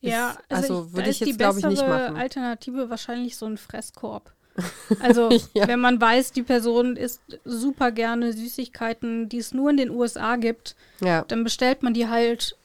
Ja, 0.00 0.30
ist- 0.30 0.38
also 0.48 0.84
da 0.84 0.92
würde 0.92 1.10
ich 1.10 1.20
ist 1.20 1.20
die 1.22 1.30
jetzt, 1.30 1.38
glaube 1.38 1.58
ich, 1.58 1.64
nicht 1.66 1.80
bessere 1.80 2.04
machen. 2.10 2.16
Alternative 2.16 2.90
wahrscheinlich 2.90 3.36
so 3.36 3.46
ein 3.46 3.56
Fresskorb. 3.58 4.32
Also, 5.00 5.30
Ja. 5.54 5.68
wenn 5.68 5.78
man 5.80 6.00
weiß, 6.00 6.32
die 6.32 6.42
Person 6.42 6.96
isst 6.96 7.20
super 7.44 7.92
gerne 7.92 8.32
Süßigkeiten, 8.32 9.28
die 9.28 9.38
es 9.38 9.52
nur 9.54 9.70
in 9.70 9.76
den 9.76 9.90
USA 9.90 10.36
gibt, 10.36 10.74
Ja, 11.00 11.24
dann 11.28 11.44
bestellt 11.44 11.82
man 11.82 11.94
die 11.94 12.08
halt 12.08 12.56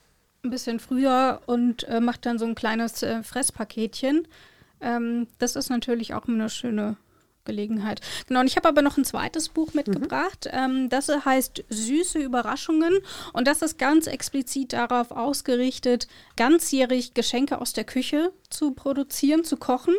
ein 0.44 0.50
bisschen 0.50 0.80
früher 0.80 1.42
und 1.46 1.84
äh, 1.86 2.00
macht 2.00 2.26
dann 2.26 2.38
so 2.40 2.46
ein 2.46 2.56
kleines 2.56 3.02
äh, 3.04 3.22
Fresspaketchen. 3.24 4.28
Ähm, 4.82 5.28
das 5.40 5.56
ist 5.56 5.70
natürlich 5.70 6.14
auch 6.14 6.28
eine 6.28 6.50
schöne 6.50 6.98
Gelegenheit. 7.46 8.02
Genau, 8.28 8.40
und 8.40 8.48
ich 8.48 8.56
habe 8.56 8.68
aber 8.70 8.82
noch 8.82 8.98
ein 8.98 9.06
zweites 9.06 9.50
Buch 9.50 9.74
mitgebracht. 9.74 10.50
Ähm, 10.52 10.90
das 10.90 11.10
heißt 11.10 11.64
Süße 11.70 12.20
Überraschungen 12.20 13.00
und 13.34 13.48
das 13.48 13.62
ist 13.62 13.78
ganz 13.78 14.08
explizit 14.08 14.74
darauf 14.74 15.12
ausgerichtet, 15.12 16.08
ganzjährig 16.36 17.14
Geschenke 17.14 17.60
aus 17.60 17.74
der 17.74 17.84
Küche 17.84 18.32
zu 18.50 18.72
produzieren, 18.72 19.44
zu 19.44 19.58
kochen. 19.58 19.96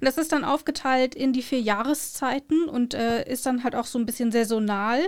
Und 0.00 0.04
das 0.04 0.18
ist 0.18 0.32
dann 0.32 0.44
aufgeteilt 0.44 1.14
in 1.14 1.32
die 1.32 1.42
vier 1.42 1.60
Jahreszeiten 1.60 2.68
und 2.68 2.94
äh, 2.94 3.28
ist 3.30 3.46
dann 3.46 3.64
halt 3.64 3.74
auch 3.74 3.86
so 3.86 3.98
ein 3.98 4.06
bisschen 4.06 4.32
saisonal. 4.32 5.00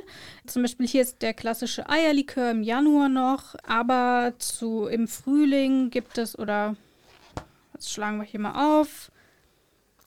Zum 0.46 0.62
Beispiel 0.62 0.86
hier 0.86 1.02
ist 1.02 1.22
der 1.22 1.34
klassische 1.34 1.88
Eierlikör 1.88 2.50
im 2.50 2.62
Januar 2.62 3.08
noch, 3.08 3.54
aber 3.66 4.34
zu, 4.38 4.86
im 4.86 5.08
Frühling 5.08 5.90
gibt 5.90 6.18
es, 6.18 6.38
oder 6.38 6.76
jetzt 7.74 7.92
schlagen 7.92 8.18
wir 8.18 8.24
hier 8.24 8.40
mal 8.40 8.78
auf, 8.78 9.10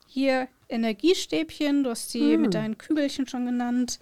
hier 0.06 0.48
Energiestäbchen, 0.72 1.84
du 1.84 1.90
hast 1.90 2.10
sie 2.10 2.36
mit 2.36 2.54
deinen 2.54 2.78
Kügelchen 2.78 3.28
schon 3.28 3.46
genannt. 3.46 3.98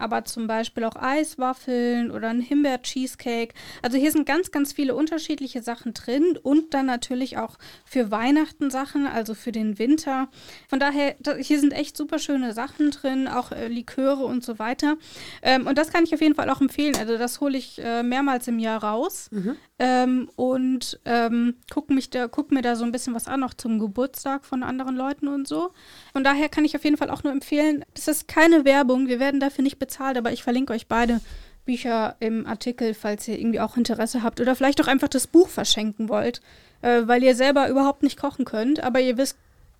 Aber 0.00 0.24
zum 0.24 0.46
Beispiel 0.46 0.84
auch 0.84 0.94
Eiswaffeln 0.94 2.12
oder 2.12 2.28
ein 2.28 2.40
Himbeer-Cheesecake. 2.40 3.52
Also 3.82 3.98
hier 3.98 4.12
sind 4.12 4.26
ganz, 4.26 4.52
ganz 4.52 4.72
viele 4.72 4.94
unterschiedliche 4.94 5.60
Sachen 5.60 5.92
drin 5.92 6.38
und 6.40 6.72
dann 6.72 6.86
natürlich 6.86 7.36
auch 7.36 7.58
für 7.84 8.12
Weihnachten 8.12 8.70
Sachen, 8.70 9.08
also 9.08 9.34
für 9.34 9.50
den 9.50 9.80
Winter. 9.80 10.28
Von 10.68 10.78
daher, 10.78 11.16
da, 11.18 11.34
hier 11.34 11.58
sind 11.58 11.72
echt 11.72 11.96
super 11.96 12.20
schöne 12.20 12.52
Sachen 12.52 12.92
drin, 12.92 13.26
auch 13.26 13.50
äh, 13.50 13.66
Liköre 13.66 14.24
und 14.24 14.44
so 14.44 14.60
weiter. 14.60 14.98
Ähm, 15.42 15.66
und 15.66 15.76
das 15.76 15.90
kann 15.90 16.04
ich 16.04 16.14
auf 16.14 16.20
jeden 16.20 16.36
Fall 16.36 16.48
auch 16.48 16.60
empfehlen. 16.60 16.94
Also 16.94 17.18
das 17.18 17.40
hole 17.40 17.58
ich 17.58 17.82
äh, 17.82 18.04
mehrmals 18.04 18.46
im 18.46 18.60
Jahr 18.60 18.80
raus 18.84 19.30
ähm, 19.78 20.28
und 20.36 20.98
ähm, 21.04 21.54
guck, 21.70 21.90
mich 21.90 22.10
da, 22.10 22.26
guck 22.26 22.50
mir 22.50 22.62
da 22.62 22.74
so 22.74 22.84
ein 22.84 22.92
bisschen 22.92 23.14
was 23.14 23.28
an, 23.28 23.44
auch 23.44 23.54
zum 23.54 23.78
Geburtstag 23.78 24.44
von 24.44 24.62
anderen 24.62 24.96
Leuten 24.96 25.28
und 25.28 25.46
so. 25.46 25.70
Von 26.12 26.24
daher 26.24 26.48
kann 26.48 26.64
ich 26.64 26.74
auf 26.74 26.84
jeden 26.84 26.96
Fall 26.96 27.10
auch 27.10 27.22
nur 27.22 27.32
empfehlen, 27.32 27.84
das 27.94 28.08
ist 28.08 28.28
keine 28.28 28.64
Werbung, 28.64 29.06
wir 29.06 29.20
werden 29.20 29.40
dafür 29.40 29.62
nicht 29.62 29.78
bezahlt, 29.78 30.16
aber 30.16 30.32
ich 30.32 30.42
verlinke 30.42 30.72
euch 30.72 30.88
beide 30.88 31.20
Bücher 31.64 32.16
im 32.18 32.46
Artikel, 32.46 32.94
falls 32.94 33.28
ihr 33.28 33.38
irgendwie 33.38 33.60
auch 33.60 33.76
Interesse 33.76 34.22
habt 34.22 34.40
oder 34.40 34.56
vielleicht 34.56 34.80
auch 34.80 34.88
einfach 34.88 35.08
das 35.08 35.26
Buch 35.26 35.48
verschenken 35.48 36.08
wollt, 36.08 36.40
äh, 36.82 37.02
weil 37.04 37.22
ihr 37.22 37.36
selber 37.36 37.68
überhaupt 37.68 38.02
nicht 38.02 38.18
kochen 38.18 38.44
könnt, 38.44 38.82
aber 38.82 39.00
ihr 39.00 39.16
wisst, 39.16 39.36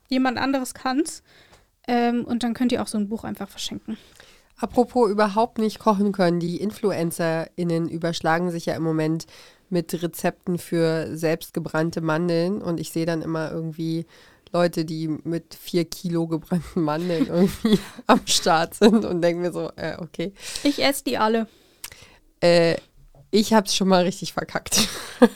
jemand 0.08 0.38
anderes 0.38 0.74
kann's. 0.74 1.22
Ähm, 1.86 2.24
und 2.24 2.42
dann 2.42 2.54
könnt 2.54 2.72
ihr 2.72 2.82
auch 2.82 2.86
so 2.86 2.98
ein 2.98 3.08
Buch 3.08 3.24
einfach 3.24 3.48
verschenken. 3.48 3.96
Apropos 4.58 5.10
überhaupt 5.10 5.58
nicht 5.58 5.78
kochen 5.78 6.12
können, 6.12 6.40
die 6.40 6.60
InfluencerInnen 6.60 7.88
überschlagen 7.88 8.50
sich 8.50 8.66
ja 8.66 8.74
im 8.74 8.82
Moment 8.82 9.26
mit 9.70 10.02
Rezepten 10.02 10.58
für 10.58 11.16
selbstgebrannte 11.16 12.00
Mandeln 12.00 12.62
und 12.62 12.80
ich 12.80 12.90
sehe 12.90 13.06
dann 13.06 13.22
immer 13.22 13.50
irgendwie 13.50 14.06
Leute, 14.52 14.84
die 14.84 15.08
mit 15.08 15.54
vier 15.54 15.84
Kilo 15.84 16.26
gebrannten 16.26 16.82
Mandeln 16.82 17.26
irgendwie 17.28 17.78
am 18.06 18.26
Start 18.26 18.74
sind 18.74 19.04
und 19.04 19.22
denke 19.22 19.42
mir 19.42 19.52
so, 19.52 19.70
äh, 19.76 19.96
okay. 19.98 20.32
Ich 20.62 20.82
esse 20.82 21.04
die 21.04 21.18
alle. 21.18 21.46
Äh, 22.40 22.76
Ich 23.30 23.52
habe 23.52 23.66
es 23.66 23.74
schon 23.74 23.88
mal 23.88 24.04
richtig 24.04 24.32
verkackt. 24.32 24.88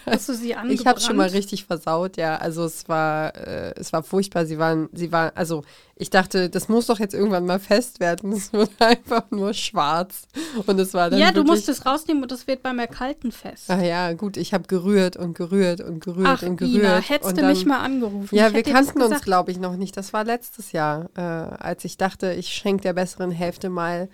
Hast 0.07 0.29
du 0.29 0.35
sie 0.35 0.55
angebrannt? 0.55 0.73
Ich 0.81 0.87
habe 0.87 1.01
schon 1.01 1.17
mal 1.17 1.29
richtig 1.29 1.67
versaut, 1.67 2.17
ja. 2.17 2.37
Also 2.37 2.65
es 2.65 2.89
war, 2.89 3.37
äh, 3.37 3.75
es 3.77 3.93
war 3.93 4.03
furchtbar. 4.03 4.47
Sie 4.47 4.59
waren, 4.59 4.89
sie 4.93 5.13
waren, 5.13 5.31
also 5.35 5.63
ich 5.95 6.09
dachte, 6.09 6.49
das 6.49 6.69
muss 6.69 6.87
doch 6.87 6.99
jetzt 6.99 7.13
irgendwann 7.13 7.45
mal 7.45 7.61
fest 7.61 8.01
werden. 8.01 8.33
Es 8.33 8.53
wurde 8.53 8.71
einfach 8.79 9.31
nur 9.31 9.53
schwarz 9.53 10.23
und 10.67 10.81
es 10.81 10.95
war 10.95 11.11
dann 11.11 11.21
Ja, 11.21 11.33
du 11.33 11.45
musst 11.45 11.69
es 11.69 11.85
rausnehmen 11.85 12.23
und 12.23 12.33
das 12.33 12.47
wird 12.47 12.63
beim 12.63 12.79
Erkalten 12.79 13.31
fest. 13.31 13.65
Ach 13.69 13.83
ja, 13.83 14.15
gut. 14.15 14.39
Ich 14.39 14.55
habe 14.55 14.65
gerührt 14.69 15.19
und 15.19 15.35
gerührt 15.35 15.83
und 15.83 16.01
gerührt 16.01 16.27
Ach, 16.27 16.43
und 16.43 16.57
gerührt. 16.57 16.85
Ina, 16.85 16.99
hättest 17.01 17.31
und 17.31 17.37
du 17.37 17.43
dann, 17.43 17.51
mich 17.51 17.67
mal 17.67 17.81
angerufen. 17.81 18.35
Ja, 18.35 18.55
wir 18.55 18.63
kannten 18.63 19.03
uns, 19.03 19.21
glaube 19.21 19.51
ich, 19.51 19.59
noch 19.59 19.77
nicht. 19.77 19.97
Das 19.99 20.15
war 20.15 20.25
letztes 20.25 20.73
Jahr, 20.73 21.11
äh, 21.15 21.21
als 21.21 21.85
ich 21.85 21.99
dachte, 21.99 22.33
ich 22.33 22.49
schenke 22.49 22.83
der 22.83 22.95
besseren 22.95 23.31
Hälfte 23.31 23.69
mal 23.69 24.09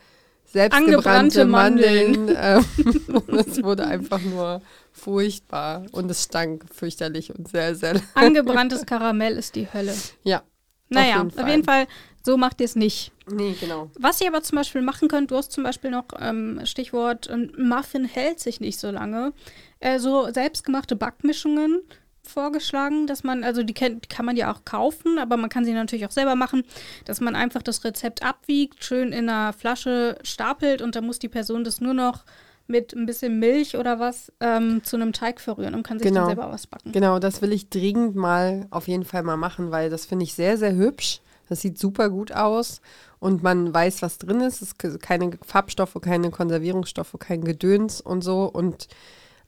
selbstgebrannte 0.51 1.43
Angebrannte 1.43 1.45
Mandeln. 1.45 2.27
Mandeln. 2.27 3.07
und 3.27 3.47
es 3.47 3.63
wurde 3.63 3.87
einfach 3.87 4.21
nur 4.21 4.63
furchtbar 4.93 5.85
und 5.93 6.11
es 6.11 6.25
stank 6.25 6.65
fürchterlich 6.73 7.37
und 7.37 7.49
sehr, 7.49 7.75
sehr. 7.75 8.01
Angebranntes 8.15 8.87
Karamell 8.87 9.37
ist 9.37 9.55
die 9.55 9.73
Hölle. 9.73 9.95
Ja. 10.25 10.43
Naja, 10.91 11.19
jeden 11.19 11.31
Fall. 11.31 11.45
auf 11.45 11.51
jeden 11.51 11.65
Fall, 11.65 11.87
so 12.25 12.37
macht 12.39 12.61
ihr 12.61 12.65
es 12.65 12.75
nicht. 12.75 13.13
Nee, 13.31 13.55
genau. 13.61 13.91
Was 13.99 14.21
ihr 14.23 14.29
aber 14.29 14.43
zum 14.43 14.57
Beispiel 14.57 14.81
machen 14.81 15.09
könnt, 15.09 15.31
du 15.31 15.37
hast 15.37 15.53
zum 15.53 15.65
Beispiel 15.65 15.91
noch 15.91 16.07
ähm, 16.19 16.61
Stichwort, 16.65 17.31
Muffin 17.59 18.07
hält 18.07 18.41
sich 18.41 18.61
nicht 18.61 18.79
so 18.79 18.91
lange. 18.91 19.35
Äh, 19.81 19.99
so 19.99 20.33
selbstgemachte 20.33 20.97
Backmischungen 20.97 21.83
vorgeschlagen, 22.29 23.07
dass 23.07 23.25
man, 23.25 23.43
also 23.45 23.63
die, 23.63 23.75
die 23.75 23.99
kann 24.09 24.27
man 24.27 24.37
ja 24.37 24.53
auch 24.53 24.65
kaufen, 24.65 25.19
aber 25.19 25.37
man 25.37 25.51
kann 25.51 25.65
sie 25.65 25.73
natürlich 25.73 26.07
auch 26.07 26.11
selber 26.13 26.37
machen, 26.37 26.63
dass 27.05 27.21
man 27.21 27.35
einfach 27.35 27.63
das 27.63 27.85
Rezept 27.85 28.23
abwiegt, 28.23 28.85
schön 28.85 29.13
in 29.13 29.29
einer 29.29 29.53
Flasche 29.53 30.19
stapelt 30.23 30.83
und 30.83 30.95
dann 30.95 31.07
muss 31.07 31.19
die 31.19 31.29
Person 31.29 31.65
das 31.65 31.81
nur 31.81 31.95
noch 31.95 32.25
mit 32.71 32.93
ein 32.95 33.07
bisschen 33.07 33.39
Milch 33.39 33.77
oder 33.77 33.99
was 33.99 34.31
ähm, 34.41 34.85
zu 34.85 34.97
einem 34.97 35.15
Teig 35.15 35.41
verrühren 35.41 35.75
und 35.75 35.83
kann 35.85 35.99
sich 35.99 36.07
Genau. 36.07 36.21
dann 36.27 36.37
selber 36.37 36.51
was 36.53 36.67
backen. 36.67 36.93
Genau, 36.93 37.19
das 37.19 37.41
will 37.41 37.53
ich 37.53 37.71
dringend 37.71 38.15
mal 38.15 38.67
auf 38.71 38.89
jeden 38.89 39.05
Fall 39.05 39.23
mal 39.23 39.39
machen, 39.39 39.71
weil 39.71 39.89
das 39.89 40.05
finde 40.05 40.25
ich 40.25 40.35
sehr, 40.35 40.59
sehr 40.59 40.75
hübsch. 40.75 41.21
Das 41.49 41.63
sieht 41.63 41.79
super 41.79 42.11
gut 42.11 42.31
aus 42.33 42.83
und 43.21 43.43
man 43.43 43.73
weiß, 43.73 44.03
was 44.03 44.19
drin 44.19 44.43
ist. 44.43 44.61
Es 44.61 44.75
ist 44.75 45.01
keine 45.01 45.31
Farbstoffe, 45.47 45.97
keine 46.03 46.31
Konservierungsstoffe, 46.31 47.17
kein 47.19 47.43
Gedöns 47.43 48.03
und 48.03 48.23
so. 48.23 48.43
Und 48.45 48.87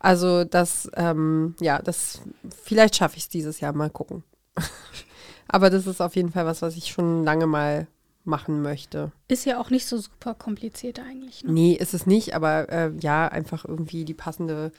also 0.00 0.44
das, 0.44 0.90
ähm, 0.94 1.54
ja, 1.60 1.80
das, 1.80 2.20
vielleicht 2.62 2.96
schaffe 2.96 3.16
ich 3.18 3.24
es 3.24 3.28
dieses 3.28 3.60
Jahr 3.60 3.72
mal 3.72 3.90
gucken. 3.90 4.24
Aber 5.48 5.70
das 5.70 5.86
ist 5.86 6.00
auf 6.00 6.16
jeden 6.16 6.32
Fall 6.32 6.46
was, 6.46 6.62
was 6.62 6.76
ich 6.76 6.86
schon 6.90 7.24
lange 7.24 7.46
mal 7.46 7.86
machen 8.24 8.62
möchte. 8.62 9.12
Ist 9.28 9.46
ja 9.46 9.60
auch 9.60 9.70
nicht 9.70 9.86
so 9.86 9.96
super 9.98 10.34
kompliziert 10.34 11.00
eigentlich. 11.00 11.42
Ne? 11.44 11.52
Nee, 11.52 11.72
ist 11.72 11.94
es 11.94 12.06
nicht, 12.06 12.34
aber 12.34 12.68
äh, 12.68 12.92
ja, 13.00 13.26
einfach 13.26 13.64
irgendwie 13.64 14.04
die 14.04 14.14
passende 14.14 14.72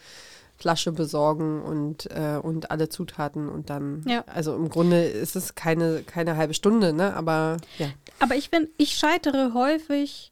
Flasche 0.58 0.92
besorgen 0.92 1.62
und, 1.64 2.06
äh, 2.12 2.38
und 2.42 2.70
alle 2.70 2.88
Zutaten 2.88 3.50
und 3.50 3.70
dann, 3.72 4.04
Ja. 4.08 4.24
also 4.28 4.56
im 4.56 4.70
Grunde 4.70 5.04
ist 5.04 5.36
es 5.36 5.56
keine, 5.56 6.04
keine 6.04 6.38
halbe 6.38 6.54
Stunde, 6.54 6.94
ne? 6.94 7.16
Aber 7.16 7.58
ja. 7.80 7.88
Aber 8.20 8.36
ich 8.36 8.52
bin, 8.52 8.70
ich 8.78 8.96
scheitere 8.96 9.54
häufig 9.56 10.32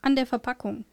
an 0.00 0.16
der 0.16 0.26
Verpackung. 0.26 0.86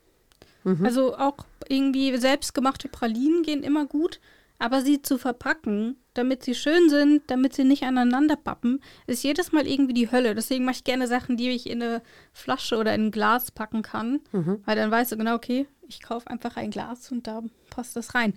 Mhm. 0.64 0.86
Also 0.86 1.16
auch 1.18 1.38
irgendwie 1.68 2.16
selbstgemachte 2.18 2.88
Pralinen 2.90 3.44
gehen 3.44 3.64
immer 3.64 3.86
gut, 3.86 4.20
aber 4.60 4.82
sie 4.82 5.02
zu 5.02 5.18
verpacken, 5.18 5.98
damit 6.14 6.44
sie 6.44 6.56
schön 6.56 6.90
sind, 6.90 7.24
damit 7.28 7.54
sie 7.54 7.64
nicht 7.64 7.84
aneinander 7.84 8.36
pappen, 8.36 8.82
ist 9.08 9.24
jedes 9.24 9.52
Mal 9.52 9.68
irgendwie 9.68 9.94
die 9.94 10.12
Hölle. 10.12 10.36
Deswegen 10.36 10.64
mache 10.64 10.76
ich 10.78 10.84
gerne 10.84 11.08
Sachen, 11.08 11.38
die 11.38 11.50
ich 11.50 11.70
in 11.70 11.82
eine 11.82 12.02
Flasche 12.32 12.78
oder 12.78 12.94
in 12.96 13.08
ein 13.08 13.12
Glas 13.12 13.52
packen 13.52 13.82
kann, 13.82 14.22
Mhm. 14.32 14.62
weil 14.66 14.76
dann 14.76 14.92
weißt 14.92 15.12
du 15.12 15.18
genau, 15.18 15.36
okay, 15.36 15.68
ich 15.88 16.02
kaufe 16.02 16.30
einfach 16.30 16.56
ein 16.56 16.72
Glas 16.72 17.12
und 17.12 17.28
da 17.28 17.42
passt 17.70 17.96
das 17.96 18.16
rein. 18.16 18.34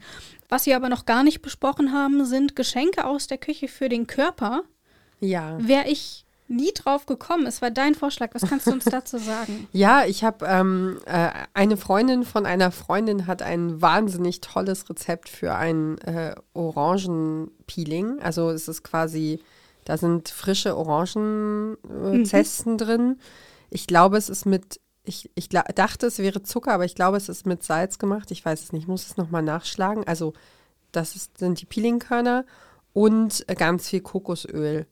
Was 0.48 0.66
wir 0.66 0.74
aber 0.76 0.88
noch 0.88 1.06
gar 1.06 1.22
nicht 1.22 1.42
besprochen 1.42 1.92
haben, 1.92 2.24
sind 2.24 2.56
Geschenke 2.56 3.04
aus 3.06 3.28
der 3.28 3.38
Küche 3.38 3.68
für 3.68 3.88
den 3.88 4.06
Körper. 4.06 4.62
Ja. 5.20 5.56
Wäre 5.60 5.88
ich 5.88 6.25
nie 6.48 6.72
drauf 6.72 7.06
gekommen. 7.06 7.46
Es 7.46 7.62
war 7.62 7.70
dein 7.70 7.94
Vorschlag. 7.94 8.30
Was 8.32 8.42
kannst 8.42 8.66
du 8.66 8.72
uns 8.72 8.84
dazu 8.84 9.18
sagen? 9.18 9.68
Ja, 9.72 10.04
ich 10.06 10.24
habe 10.24 10.46
ähm, 10.46 10.98
äh, 11.06 11.30
eine 11.54 11.76
Freundin 11.76 12.24
von 12.24 12.46
einer 12.46 12.70
Freundin 12.70 13.26
hat 13.26 13.42
ein 13.42 13.82
wahnsinnig 13.82 14.40
tolles 14.40 14.88
Rezept 14.88 15.28
für 15.28 15.54
ein 15.54 15.98
äh, 15.98 16.34
Orangenpeeling. 16.54 18.20
Also 18.20 18.50
es 18.50 18.68
ist 18.68 18.82
quasi, 18.82 19.40
da 19.84 19.96
sind 19.96 20.28
frische 20.28 20.76
Orangenzesten 20.76 22.20
äh, 22.20 22.24
Zesten 22.24 22.78
drin. 22.78 23.20
Ich 23.70 23.86
glaube, 23.86 24.16
es 24.16 24.28
ist 24.28 24.46
mit, 24.46 24.80
ich, 25.04 25.30
ich 25.34 25.48
dachte, 25.48 26.06
es 26.06 26.18
wäre 26.18 26.42
Zucker, 26.42 26.72
aber 26.72 26.84
ich 26.84 26.94
glaube, 26.94 27.16
es 27.16 27.28
ist 27.28 27.46
mit 27.46 27.62
Salz 27.62 27.98
gemacht. 27.98 28.30
Ich 28.30 28.44
weiß 28.44 28.62
es 28.62 28.72
nicht, 28.72 28.82
ich 28.82 28.88
muss 28.88 29.06
es 29.06 29.16
nochmal 29.16 29.42
nachschlagen. 29.42 30.04
Also 30.06 30.32
das 30.92 31.16
ist, 31.16 31.38
sind 31.38 31.60
die 31.60 31.66
Peelingkörner 31.66 32.44
und 32.92 33.44
äh, 33.48 33.54
ganz 33.54 33.88
viel 33.88 34.00
Kokosöl. 34.00 34.86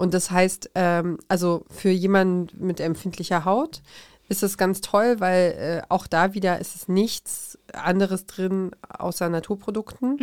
Und 0.00 0.14
das 0.14 0.30
heißt, 0.30 0.70
ähm, 0.76 1.18
also 1.28 1.66
für 1.68 1.90
jemanden 1.90 2.48
mit 2.64 2.80
empfindlicher 2.80 3.44
Haut 3.44 3.82
ist 4.30 4.42
es 4.42 4.56
ganz 4.56 4.80
toll, 4.80 5.16
weil 5.18 5.52
äh, 5.58 5.82
auch 5.90 6.06
da 6.06 6.32
wieder 6.32 6.58
ist 6.58 6.74
es 6.74 6.88
nichts 6.88 7.58
anderes 7.74 8.24
drin 8.24 8.70
außer 8.88 9.28
Naturprodukten. 9.28 10.16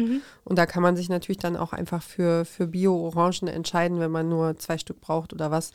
Und 0.44 0.58
da 0.58 0.66
kann 0.66 0.82
man 0.82 0.96
sich 0.96 1.10
natürlich 1.10 1.38
dann 1.38 1.56
auch 1.56 1.74
einfach 1.74 2.02
für, 2.02 2.44
für 2.44 2.66
Bio-Orangen 2.66 3.48
entscheiden, 3.48 4.00
wenn 4.00 4.10
man 4.10 4.28
nur 4.28 4.58
zwei 4.58 4.80
Stück 4.80 5.00
braucht 5.00 5.32
oder 5.32 5.52
was. 5.52 5.74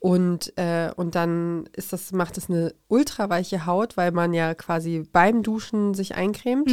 Und, 0.00 0.52
äh, 0.58 0.90
und 0.94 1.14
dann 1.14 1.66
ist 1.74 1.94
das, 1.94 2.12
macht 2.12 2.36
es 2.36 2.50
eine 2.50 2.74
ultraweiche 2.88 3.64
Haut, 3.64 3.96
weil 3.96 4.12
man 4.12 4.34
ja 4.34 4.54
quasi 4.54 5.08
beim 5.10 5.42
Duschen 5.42 5.94
sich 5.94 6.14
eincremt. 6.14 6.68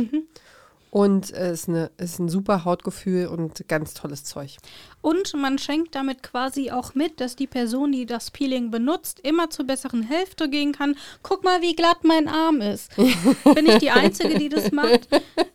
Und 0.89 1.31
es 1.31 1.61
ist, 1.61 1.69
eine, 1.69 1.91
ist 1.97 2.19
ein 2.19 2.29
super 2.29 2.63
Hautgefühl 2.63 3.27
und 3.27 3.67
ganz 3.67 3.93
tolles 3.93 4.23
Zeug. 4.23 4.57
Und 5.01 5.33
man 5.35 5.57
schenkt 5.57 5.95
damit 5.95 6.23
quasi 6.23 6.71
auch 6.71 6.95
mit, 6.95 7.19
dass 7.19 7.35
die 7.35 7.47
Person, 7.47 7.91
die 7.91 8.05
das 8.05 8.31
Peeling 8.31 8.71
benutzt, 8.71 9.19
immer 9.19 9.49
zur 9.49 9.65
besseren 9.67 10.03
Hälfte 10.03 10.49
gehen 10.49 10.71
kann. 10.71 10.95
Guck 11.23 11.43
mal, 11.43 11.61
wie 11.61 11.75
glatt 11.75 12.03
mein 12.03 12.27
Arm 12.27 12.61
ist. 12.61 12.95
Bin 12.95 13.65
ich 13.65 13.79
die 13.79 13.91
Einzige, 13.91 14.39
die 14.39 14.49
das 14.49 14.71
macht? 14.71 15.07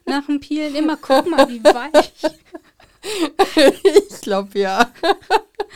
Nach 0.04 0.26
dem 0.26 0.40
Peelen 0.40 0.74
immer, 0.74 0.96
guck 0.96 1.28
mal, 1.28 1.48
wie 1.48 1.62
weich. 1.64 2.12
ich 4.10 4.20
glaube 4.20 4.58
ja. 4.58 4.90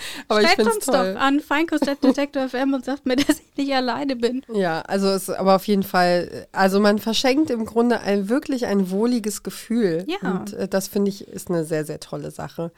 Aber 0.28 0.40
ich 0.40 0.48
Schreibt 0.48 0.60
es 0.60 0.76
uns 0.76 0.86
toll. 0.86 1.14
doch 1.14 1.20
an 1.20 1.40
Feinkost.detektor 1.40 2.48
FM 2.48 2.74
und 2.74 2.84
sagt 2.84 3.06
mir, 3.06 3.16
dass 3.16 3.40
ich 3.40 3.56
nicht 3.56 3.74
alleine 3.74 4.16
bin. 4.16 4.42
Ja, 4.52 4.82
also 4.82 5.08
es 5.08 5.30
aber 5.30 5.56
auf 5.56 5.66
jeden 5.66 5.82
Fall, 5.82 6.46
also 6.52 6.80
man 6.80 6.98
verschenkt 6.98 7.50
im 7.50 7.66
Grunde 7.66 8.00
ein 8.00 8.28
wirklich 8.28 8.66
ein 8.66 8.90
wohliges 8.90 9.42
Gefühl. 9.42 10.04
Ja. 10.06 10.30
Und 10.30 10.52
äh, 10.54 10.68
das 10.68 10.88
finde 10.88 11.10
ich 11.10 11.26
ist 11.28 11.50
eine 11.50 11.64
sehr, 11.64 11.84
sehr 11.84 12.00
tolle 12.00 12.30
Sache. 12.30 12.70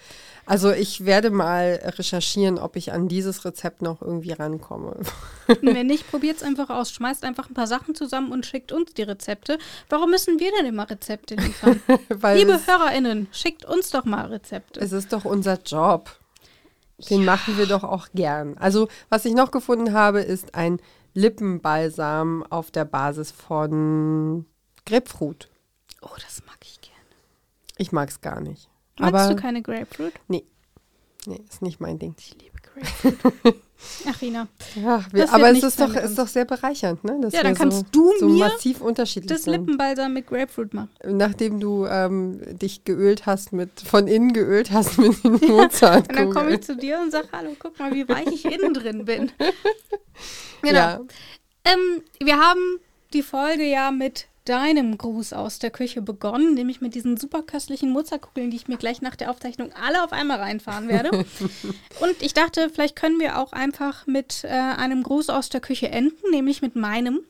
Also 0.47 0.73
ich 0.73 1.05
werde 1.05 1.31
mal 1.31 1.81
recherchieren, 1.85 2.59
ob 2.59 2.77
ich 2.77 2.93
an 2.93 3.09
dieses 3.09 3.45
Rezept 3.45 3.83
noch 3.83 4.01
irgendwie 4.01 4.33
rankomme. 4.33 4.97
Und 5.47 5.63
wenn 5.63 5.87
nicht, 5.87 6.11
probiert's 6.11 6.43
einfach 6.43 6.71
aus. 6.71 6.91
Schmeißt 6.91 7.25
einfach 7.25 7.51
ein 7.51 7.55
paar 7.55 7.67
Sachen 7.67 7.95
zusammen 7.95 8.33
und 8.33 8.47
schickt 8.47 8.73
uns 8.73 8.95
die 8.95 9.03
Rezepte. 9.03 9.59
Warum 9.91 10.11
müssen 10.11 10.41
wir 10.41 10.51
denn 10.53 10.67
immer 10.67 10.89
Rezepte 10.89 11.35
liefern? 11.35 11.83
Liebe 12.35 12.53
es, 12.53 12.67
HörerInnen, 12.67 13.29
schickt 13.31 13.65
uns 13.67 13.91
doch 13.91 14.05
mal 14.05 14.27
Rezepte. 14.27 14.81
es 14.81 14.93
ist 14.93 15.13
doch 15.13 15.25
unser 15.25 15.59
Job. 15.65 16.11
Den 16.99 17.25
machen 17.25 17.57
wir 17.57 17.67
doch 17.67 17.85
auch 17.85 18.09
gern. 18.15 18.59
Also 18.59 18.89
was 19.09 19.25
ich 19.25 19.35
noch 19.35 19.51
gefunden 19.51 19.93
habe, 19.93 20.21
ist 20.21 20.55
ein 20.55 20.81
Lippenbalsam 21.15 22.45
auf 22.51 22.71
der 22.71 22.85
Basis 22.85 23.31
von 23.31 24.47
Grapefruit. 24.85 25.49
Oh, 26.03 26.09
das 26.23 26.43
mag 26.47 26.59
ich 26.63 26.81
gerne. 26.81 26.99
Ich 27.77 27.93
mag 27.93 28.09
es 28.09 28.21
gar 28.21 28.41
nicht. 28.41 28.69
Magst 28.99 29.15
aber 29.15 29.35
du 29.35 29.41
keine 29.41 29.63
Grapefruit? 29.63 30.15
nee, 30.29 31.41
ist 31.49 31.63
nicht 31.63 31.81
mein 31.81 31.99
Ding. 31.99 32.15
Ich 32.19 32.35
liebe. 32.35 32.58
Ach, 34.09 34.21
Rina. 34.21 34.49
Ja, 34.75 35.05
wir, 35.13 35.33
aber 35.33 35.51
es 35.51 35.63
ist 35.63 35.81
doch, 35.81 35.95
ist 35.95 36.19
doch 36.19 36.27
sehr 36.27 36.45
bereichernd, 36.45 37.05
ne? 37.05 37.19
Dass 37.23 37.33
Ja, 37.33 37.43
dann 37.45 37.55
kannst 37.55 37.79
so, 37.79 37.85
du 37.93 38.13
so 38.19 38.29
mir 38.29 38.49
massiv 38.49 38.81
unterschiedlich 38.81 39.31
Das. 39.31 39.47
Lippenbalsam 39.47 40.13
mit 40.13 40.27
Grapefruit 40.27 40.75
machen. 40.75 40.91
Nachdem 41.05 41.61
du 41.61 41.87
ähm, 41.87 42.41
dich 42.59 42.85
geölt 42.85 43.27
hast, 43.27 43.53
mit 43.53 43.71
von 43.81 44.09
innen 44.09 44.33
geölt 44.33 44.73
hast 44.73 44.99
mit 44.99 45.23
den 45.23 45.35
Mozart. 45.49 46.09
Und 46.09 46.17
dann 46.19 46.31
komme 46.31 46.55
ich 46.55 46.63
zu 46.63 46.77
dir 46.77 46.99
und 47.01 47.13
sage, 47.13 47.29
hallo, 47.33 47.55
guck 47.59 47.79
mal, 47.79 47.93
wie 47.95 48.09
weich 48.09 48.27
ich 48.27 48.45
innen 48.45 48.75
drin 48.75 49.05
bin. 49.05 49.31
Genau. 50.63 50.75
Ja, 50.75 51.01
Ähm, 51.65 52.03
wir 52.21 52.39
haben 52.39 52.81
die 53.13 53.23
Folge 53.23 53.63
ja 53.65 53.93
mit 53.93 54.27
deinem 54.49 54.97
Gruß 54.97 55.33
aus 55.33 55.59
der 55.59 55.71
Küche 55.71 56.03
begonnen, 56.03 56.55
nämlich 56.55 56.81
mit 56.81 56.95
diesen 56.95 57.17
super 57.17 57.43
köstlichen 57.43 57.91
Mozartkugeln, 57.91 58.51
die 58.51 58.57
ich 58.57 58.69
mir 58.69 58.77
gleich 58.77 59.03
nach 59.03 59.17
der 59.17 59.31
Aufzeichnung 59.31 59.73
alle 59.73 60.03
auf 60.03 60.13
einmal 60.13 60.39
reinfahren 60.39 60.89
werde. 60.89 61.11
und 62.01 62.21
ich 62.21 62.35
dachte, 62.35 62.71
vielleicht 62.71 62.97
können 62.97 63.21
wir 63.21 63.39
auch 63.39 63.53
einfach 63.53 64.07
mit 64.07 64.45
äh, 64.45 64.49
einem 64.49 65.03
Gruß 65.03 65.31
aus 65.31 65.49
der 65.49 65.61
Küche 65.61 65.91
enden, 65.91 66.31
nämlich 66.31 66.63
mit 66.63 66.77
meinem. 66.77 67.21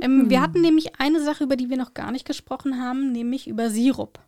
Ähm, 0.00 0.28
wir 0.28 0.40
hatten 0.40 0.60
nämlich 0.60 0.98
eine 0.98 1.22
Sache, 1.22 1.44
über 1.44 1.56
die 1.56 1.70
wir 1.70 1.76
noch 1.76 1.94
gar 1.94 2.10
nicht 2.10 2.26
gesprochen 2.26 2.82
haben, 2.82 3.12
nämlich 3.12 3.46
über 3.46 3.70
Sirup. 3.70 4.18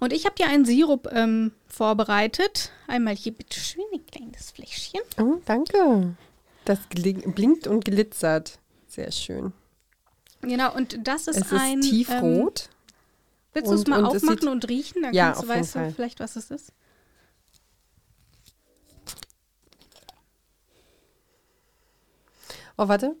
Und 0.00 0.12
ich 0.12 0.24
habe 0.24 0.34
dir 0.34 0.48
einen 0.48 0.64
Sirup 0.64 1.08
ähm, 1.12 1.52
vorbereitet. 1.68 2.72
Einmal 2.88 3.14
hier 3.14 3.32
bitte 3.32 3.60
schön 3.60 3.84
ein 3.92 4.04
kleines 4.06 4.50
Fläschchen. 4.50 5.00
oh, 5.20 5.36
danke. 5.44 6.16
Das 6.64 6.80
blinkt 6.88 7.66
und 7.68 7.84
glitzert. 7.84 8.58
Sehr 8.88 9.12
schön. 9.12 9.52
Genau, 10.42 10.74
und 10.74 11.06
das 11.06 11.28
ist 11.28 11.36
Es 11.38 11.46
ist 11.46 11.52
ein. 11.52 11.74
Ähm, 11.74 11.80
tiefrot. 11.80 12.68
Willst 13.54 13.70
du 13.70 13.74
es 13.74 13.86
mal 13.86 14.00
und 14.00 14.06
aufmachen 14.16 14.48
und 14.48 14.68
riechen? 14.68 15.02
Dann 15.02 15.14
Ja, 15.14 15.26
kannst 15.32 15.42
du, 15.44 15.48
weißt 15.48 15.74
du 15.76 15.90
vielleicht, 15.94 16.20
was 16.20 16.36
es 16.36 16.50
ist. 16.50 16.72
Oh, 22.76 22.88
warte. 22.88 23.14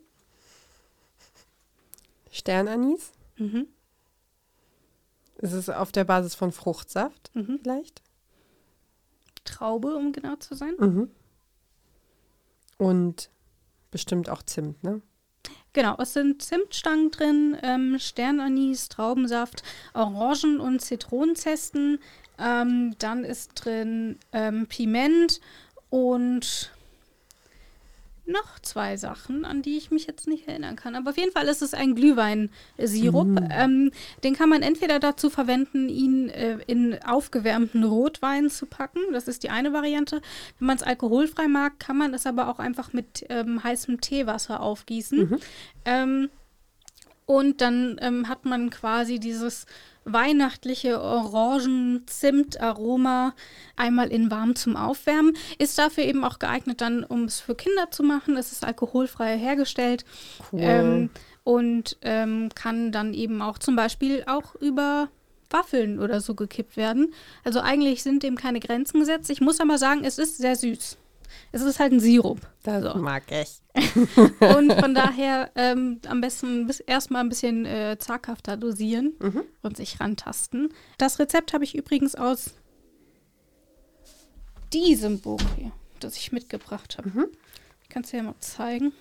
Sternanis. 2.30 3.12
Mhm. 3.36 3.66
Ist 5.36 5.52
es 5.52 5.68
auf 5.68 5.92
der 5.92 6.04
Basis 6.04 6.34
von 6.34 6.52
Fruchtsaft 6.52 7.30
Mhm. 7.34 7.58
vielleicht? 7.62 8.02
Traube, 9.44 9.94
um 9.96 10.12
genau 10.12 10.36
zu 10.36 10.54
sein. 10.54 10.74
Mhm. 10.78 11.10
Und 12.78 13.30
bestimmt 13.90 14.28
auch 14.30 14.42
Zimt, 14.42 14.82
ne? 14.82 15.02
Genau, 15.74 15.96
es 15.98 16.12
sind 16.12 16.42
Zimtstangen 16.42 17.10
drin, 17.10 17.56
ähm, 17.62 17.98
Sternanis, 17.98 18.90
Traubensaft, 18.90 19.62
Orangen- 19.94 20.60
und 20.60 20.80
Zitronenzesten. 20.80 21.98
Ähm, 22.38 22.94
dann 22.98 23.24
ist 23.24 23.52
drin 23.54 24.18
ähm, 24.32 24.66
Piment 24.66 25.40
und 25.88 26.72
noch 28.32 28.58
zwei 28.60 28.96
Sachen, 28.96 29.44
an 29.44 29.62
die 29.62 29.76
ich 29.76 29.90
mich 29.90 30.06
jetzt 30.06 30.26
nicht 30.26 30.48
erinnern 30.48 30.76
kann. 30.76 30.96
Aber 30.96 31.10
auf 31.10 31.16
jeden 31.16 31.32
Fall 31.32 31.46
ist 31.48 31.62
es 31.62 31.74
ein 31.74 31.94
Glühweinsirup. 31.94 33.40
Ähm, 33.50 33.92
den 34.24 34.34
kann 34.34 34.48
man 34.48 34.62
entweder 34.62 34.98
dazu 34.98 35.30
verwenden, 35.30 35.88
ihn 35.88 36.28
äh, 36.28 36.58
in 36.66 36.98
aufgewärmten 37.04 37.84
Rotwein 37.84 38.50
zu 38.50 38.66
packen. 38.66 39.00
Das 39.12 39.28
ist 39.28 39.42
die 39.42 39.50
eine 39.50 39.72
Variante. 39.72 40.20
Wenn 40.58 40.66
man 40.66 40.76
es 40.76 40.82
alkoholfrei 40.82 41.48
mag, 41.48 41.78
kann 41.78 41.96
man 41.96 42.14
es 42.14 42.26
aber 42.26 42.48
auch 42.48 42.58
einfach 42.58 42.92
mit 42.92 43.24
ähm, 43.28 43.62
heißem 43.62 44.00
Teewasser 44.00 44.60
aufgießen. 44.60 45.38
Ähm, 45.84 46.30
und 47.26 47.60
dann 47.60 47.96
ähm, 48.00 48.28
hat 48.28 48.44
man 48.44 48.70
quasi 48.70 49.18
dieses 49.18 49.66
weihnachtliche 50.04 51.00
Orangen-Zimt-Aroma 51.00 53.34
einmal 53.76 54.08
in 54.08 54.30
warm 54.30 54.54
zum 54.56 54.76
Aufwärmen. 54.76 55.36
Ist 55.58 55.78
dafür 55.78 56.04
eben 56.04 56.24
auch 56.24 56.38
geeignet, 56.38 56.80
dann, 56.80 57.04
um 57.04 57.24
es 57.24 57.40
für 57.40 57.54
Kinder 57.54 57.90
zu 57.90 58.02
machen. 58.02 58.36
Es 58.36 58.52
ist 58.52 58.64
alkoholfrei 58.64 59.38
hergestellt. 59.38 60.04
Cool. 60.52 60.60
Ähm, 60.60 61.10
und 61.44 61.98
ähm, 62.02 62.50
kann 62.54 62.92
dann 62.92 63.14
eben 63.14 63.42
auch 63.42 63.58
zum 63.58 63.76
Beispiel 63.76 64.24
auch 64.26 64.54
über 64.56 65.08
Waffeln 65.50 65.98
oder 65.98 66.20
so 66.20 66.34
gekippt 66.34 66.76
werden. 66.76 67.12
Also 67.44 67.60
eigentlich 67.60 68.02
sind 68.02 68.22
dem 68.22 68.36
keine 68.36 68.60
Grenzen 68.60 69.00
gesetzt. 69.00 69.30
Ich 69.30 69.40
muss 69.40 69.60
aber 69.60 69.78
sagen, 69.78 70.04
es 70.04 70.18
ist 70.18 70.38
sehr 70.38 70.56
süß. 70.56 70.98
Es 71.52 71.62
ist 71.62 71.78
halt 71.80 71.92
ein 71.92 72.00
Sirup. 72.00 72.40
das 72.62 72.82
so. 72.82 72.98
mag 72.98 73.24
ich. 73.30 73.60
Und 74.56 74.72
von 74.74 74.94
daher 74.94 75.50
ähm, 75.54 76.00
am 76.06 76.20
besten 76.20 76.66
bis 76.66 76.80
erstmal 76.80 77.22
ein 77.22 77.28
bisschen 77.28 77.64
äh, 77.66 77.96
zaghafter 77.98 78.56
dosieren 78.56 79.14
Mhm. 79.20 79.42
und 79.62 79.76
sich 79.76 80.00
rantasten. 80.00 80.68
Das 80.98 81.18
Rezept 81.18 81.52
habe 81.52 81.64
ich 81.64 81.74
übrigens 81.74 82.14
aus 82.14 82.52
diesem 84.72 85.20
Buch 85.20 85.40
hier, 85.56 85.72
das 86.00 86.16
ich 86.16 86.32
mitgebracht 86.32 86.96
habe. 86.98 87.08
Mhm. 87.10 87.26
Ich 87.82 87.88
kann 87.88 88.02
es 88.04 88.10
dir 88.10 88.18
ja 88.18 88.22
mal 88.22 88.34
zeigen. 88.40 88.92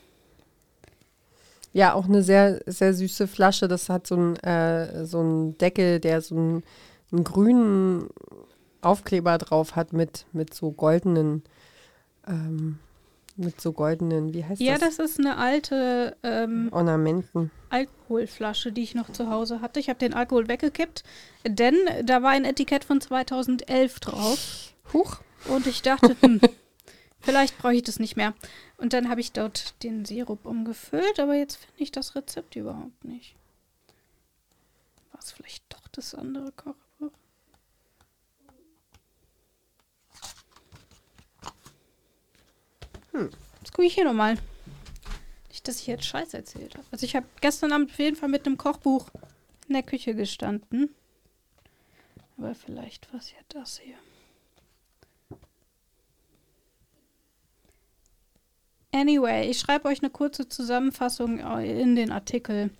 Ja, 1.74 1.94
auch 1.94 2.06
eine 2.06 2.22
sehr, 2.22 2.62
sehr 2.66 2.94
süße 2.94 3.28
Flasche. 3.28 3.68
Das 3.70 3.88
hat 3.88 4.06
so 4.08 4.16
einen 4.16 4.36
äh, 4.38 5.06
so 5.06 5.20
einen 5.20 5.58
Deckel, 5.58 6.00
der 6.02 6.22
so 6.22 6.36
einen, 6.36 6.64
einen 7.14 7.24
grünen 7.24 8.10
Aufkleber 8.82 9.38
drauf 9.38 9.76
hat 9.78 9.94
mit, 9.94 10.26
mit 10.34 10.54
so 10.54 10.72
goldenen, 10.72 11.44
ähm, 12.28 12.80
mit 13.38 13.60
so 13.62 13.72
goldenen, 13.72 14.34
wie 14.34 14.44
heißt 14.46 14.62
Ja, 14.62 14.78
das? 14.78 14.98
das 14.98 15.12
ist 15.12 15.20
eine 15.20 15.38
alte 15.38 16.16
ähm, 16.24 16.70
Ornamenten. 16.72 17.50
Alkoholflasche, 17.70 18.72
die 18.72 18.84
ich 18.84 18.96
noch 18.96 19.12
zu 19.12 19.30
Hause 19.30 19.62
hatte. 19.62 19.80
Ich 19.80 19.90
habe 19.90 20.00
den 20.00 20.14
Alkohol 20.14 20.48
weggekippt, 20.48 21.04
denn 21.48 21.76
da 22.04 22.22
war 22.22 22.32
ein 22.32 22.46
Etikett 22.46 22.84
von 22.84 23.00
2011 23.02 24.00
drauf. 24.00 24.74
Huch. 24.94 25.22
Und 25.48 25.66
ich 25.68 25.82
dachte, 25.82 26.16
hm, 26.22 26.42
vielleicht 27.20 27.58
brauche 27.58 27.74
ich 27.76 27.84
das 27.84 28.00
nicht 28.00 28.16
mehr. 28.18 28.34
Und 28.78 28.94
dann 28.94 29.10
habe 29.10 29.22
ich 29.22 29.32
dort 29.32 29.82
den 29.84 30.06
Sirup 30.06 30.46
umgefüllt, 30.46 31.20
aber 31.20 31.36
jetzt 31.36 31.56
finde 31.56 31.84
ich 31.84 31.92
das 31.92 32.16
Rezept 32.16 32.56
überhaupt 32.56 33.06
nicht. 33.06 33.36
War 35.12 35.20
es 35.22 35.32
vielleicht 35.32 35.64
doch 35.70 35.88
das 35.92 36.14
andere 36.14 36.52
Kochbuch? 36.52 36.76
Hm. 43.12 43.30
Jetzt 43.60 43.74
gucke 43.74 43.88
ich 43.88 43.94
hier 43.94 44.06
nochmal. 44.06 44.38
Nicht, 45.50 45.68
dass 45.68 45.80
ich 45.80 45.88
jetzt 45.88 46.06
Scheiß 46.06 46.34
erzählt 46.34 46.76
habe. 46.76 46.86
Also 46.92 47.06
ich 47.06 47.16
habe 47.16 47.26
gestern 47.42 47.74
Abend 47.74 47.92
auf 47.92 48.00
jeden 48.00 48.16
Fall 48.16 48.30
mit 48.30 48.46
einem 48.46 48.58
Kochbuch 48.58 49.10
in 49.68 49.74
der 49.74 49.84
Küche 49.84 50.16
gestanden. 50.16 50.90
Aber 52.38 52.56
vielleicht 52.56 53.12
war 53.14 53.20
es 53.20 53.32
ja 53.32 53.38
das 53.50 53.80
hier. 53.80 53.96
Anyway, 58.94 59.50
ich 59.50 59.60
schreibe 59.60 59.88
euch 59.88 60.02
eine 60.02 60.10
kurze 60.10 60.50
Zusammenfassung 60.50 61.40
äh, 61.40 61.82
in 61.82 61.96
den 61.96 62.12
Artikel. 62.12 62.72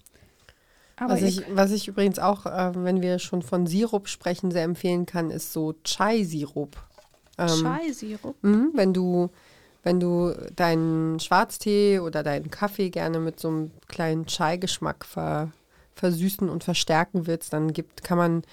Aber 0.98 1.14
Was 1.14 1.22
ich, 1.22 1.44
was 1.50 1.72
ich 1.72 1.88
übrigens 1.88 2.20
auch, 2.20 2.46
äh, 2.46 2.72
wenn 2.76 3.02
wir 3.02 3.18
schon 3.18 3.42
von 3.42 3.66
Sirup 3.66 4.08
sprechen, 4.08 4.52
sehr 4.52 4.64
empfehlen 4.64 5.06
kann, 5.06 5.32
ist 5.32 5.54
so 5.54 5.74
Chai-Sirup. 5.84 6.76
Ähm, 7.38 7.48
Chai-Sirup. 7.48 8.36
Mhm, 8.44 8.72
wenn 8.74 8.94
du, 8.94 9.30
wenn 9.84 10.00
du 10.00 10.34
deinen 10.56 11.20
Schwarztee 11.20 12.00
oder 12.00 12.24
deinen 12.24 12.52
Kaffee 12.52 12.90
gerne 12.90 13.20
mit 13.20 13.40
so 13.40 13.48
einem 13.48 13.72
kleinen 13.88 14.26
Chai-Geschmack 14.26 15.06
ver, 15.06 15.52
versüßen 15.96 16.50
und 16.50 16.64
verstärken 16.64 17.28
willst, 17.28 17.54
dann 17.54 17.74
gibt, 17.74 18.04
kann 18.04 18.18
man 18.18 18.44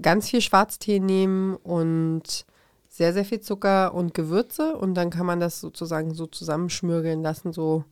ganz 0.00 0.28
viel 0.28 0.40
Schwarztee 0.40 1.00
nehmen 1.00 1.56
und 1.56 2.44
sehr, 2.88 3.12
sehr 3.12 3.24
viel 3.24 3.40
Zucker 3.40 3.94
und 3.94 4.14
Gewürze 4.14 4.76
und 4.76 4.94
dann 4.94 5.10
kann 5.10 5.26
man 5.26 5.40
das 5.40 5.60
sozusagen 5.60 6.14
so 6.14 6.26
zusammenschmürgeln 6.26 7.22
lassen, 7.22 7.52
so 7.52 7.84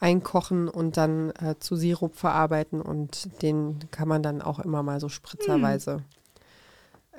einkochen 0.00 0.68
und 0.68 0.96
dann 0.96 1.30
äh, 1.30 1.54
zu 1.58 1.76
Sirup 1.76 2.16
verarbeiten 2.16 2.80
und 2.80 3.42
den 3.42 3.78
kann 3.90 4.08
man 4.08 4.22
dann 4.22 4.42
auch 4.42 4.58
immer 4.58 4.82
mal 4.82 5.00
so 5.00 5.08
spritzerweise 5.08 6.02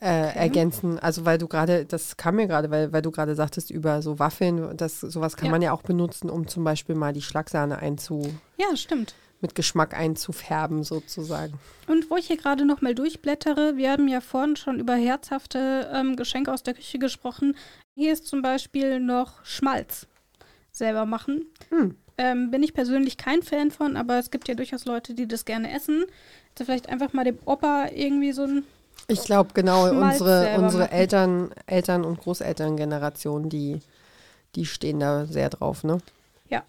äh, 0.02 0.36
ergänzen. 0.36 1.00
Also 1.00 1.26
weil 1.26 1.38
du 1.38 1.48
gerade, 1.48 1.86
das 1.86 2.18
kam 2.18 2.36
mir 2.36 2.48
gerade, 2.48 2.70
weil, 2.72 2.92
weil 2.92 3.02
du 3.02 3.12
gerade 3.12 3.36
sagtest 3.36 3.72
über 3.72 4.02
so 4.02 4.20
Waffeln, 4.20 4.76
das 4.78 5.00
sowas 5.00 5.36
kann 5.38 5.46
Ja. 5.48 5.52
man 5.52 5.62
ja 5.62 5.72
auch 5.72 5.82
benutzen, 5.84 6.30
um 6.30 6.48
zum 6.48 6.64
Beispiel 6.64 6.96
mal 6.96 7.14
die 7.14 7.22
Schlagsahne 7.22 7.78
einzu, 7.80 8.22
Ja, 8.58 8.76
stimmt. 8.76 9.16
mit 9.42 9.56
Geschmack 9.56 9.94
einzufärben 9.98 10.84
sozusagen. 10.84 11.54
Und 11.88 12.10
wo 12.10 12.18
ich 12.18 12.28
hier 12.28 12.38
gerade 12.38 12.66
noch 12.66 12.82
mal 12.82 12.96
durchblättere, 12.96 13.78
wir 13.78 13.92
haben 13.92 14.08
ja 14.08 14.22
vorhin 14.22 14.56
schon 14.56 14.80
über 14.80 14.96
herzhafte 14.96 15.90
ähm, 15.94 16.16
Geschenke 16.16 16.52
aus 16.52 16.64
der 16.64 16.74
Küche 16.74 17.00
gesprochen. 17.00 17.56
Hier 17.96 18.12
ist 18.14 18.28
zum 18.28 18.42
Beispiel 18.42 19.00
noch 19.00 19.46
Schmalz 19.46 20.08
selber 20.72 21.06
machen. 21.06 21.46
Hm. 21.70 21.96
Ähm, 22.18 22.50
bin 22.52 22.64
ich 22.64 22.74
persönlich 22.74 23.18
kein 23.18 23.44
Fan 23.44 23.72
von, 23.72 23.98
aber 23.98 24.18
es 24.20 24.32
gibt 24.32 24.48
ja 24.48 24.56
durchaus 24.56 24.86
Leute, 24.86 25.14
die 25.14 25.28
das 25.28 25.46
gerne 25.46 25.74
essen. 25.74 26.04
Also 26.54 26.66
vielleicht 26.66 26.88
einfach 26.90 27.12
mal 27.14 27.26
dem 27.26 27.38
Opa 27.46 27.88
irgendwie 27.94 28.32
so 28.32 28.44
ein 28.44 28.64
Ich 29.08 29.24
glaube, 29.24 29.52
genau, 29.54 29.90
unsere, 29.90 30.58
unsere 30.58 30.84
machen. 30.84 30.92
Eltern, 30.94 31.52
Eltern 31.68 32.04
und 32.04 32.20
Großelterngeneration, 32.20 33.50
die, 33.50 33.80
die 34.56 34.66
stehen 34.66 35.00
da 35.00 35.26
sehr 35.26 35.50
drauf, 35.50 35.84
ne? 35.84 36.00
Ja. 36.50 36.64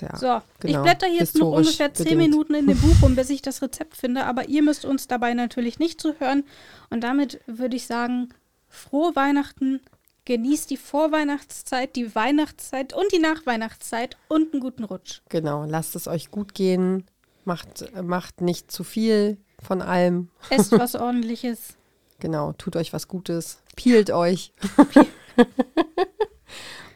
Ja. 0.00 0.16
So, 0.16 0.36
ich 0.62 0.72
genau, 0.72 0.82
blätter 0.82 1.08
jetzt 1.08 1.38
noch 1.38 1.52
ungefähr 1.52 1.94
zehn 1.94 2.04
bedingt. 2.04 2.20
Minuten 2.20 2.54
in 2.54 2.66
dem 2.66 2.78
Buch 2.78 3.02
rum, 3.02 3.16
bis 3.16 3.30
ich 3.30 3.40
das 3.40 3.62
Rezept 3.62 3.96
finde, 3.96 4.26
aber 4.26 4.48
ihr 4.48 4.62
müsst 4.62 4.84
uns 4.84 5.08
dabei 5.08 5.32
natürlich 5.32 5.78
nicht 5.78 6.00
zuhören. 6.00 6.44
Und 6.90 7.02
damit 7.02 7.40
würde 7.46 7.76
ich 7.76 7.86
sagen, 7.86 8.28
frohe 8.68 9.16
Weihnachten, 9.16 9.80
genießt 10.26 10.70
die 10.70 10.76
Vorweihnachtszeit, 10.76 11.96
die 11.96 12.14
Weihnachtszeit 12.14 12.92
und 12.92 13.10
die 13.12 13.18
Nachweihnachtszeit 13.18 14.16
und 14.28 14.52
einen 14.52 14.60
guten 14.60 14.84
Rutsch. 14.84 15.22
Genau, 15.28 15.64
lasst 15.64 15.96
es 15.96 16.06
euch 16.06 16.30
gut 16.30 16.54
gehen, 16.54 17.04
macht, 17.44 17.90
macht 18.02 18.40
nicht 18.40 18.70
zu 18.70 18.84
viel 18.84 19.38
von 19.62 19.82
allem. 19.82 20.28
Esst 20.50 20.72
was 20.72 20.94
ordentliches. 20.94 21.74
Genau, 22.20 22.52
tut 22.52 22.76
euch 22.76 22.92
was 22.92 23.08
Gutes, 23.08 23.62
peelt 23.76 24.10
euch. 24.10 24.52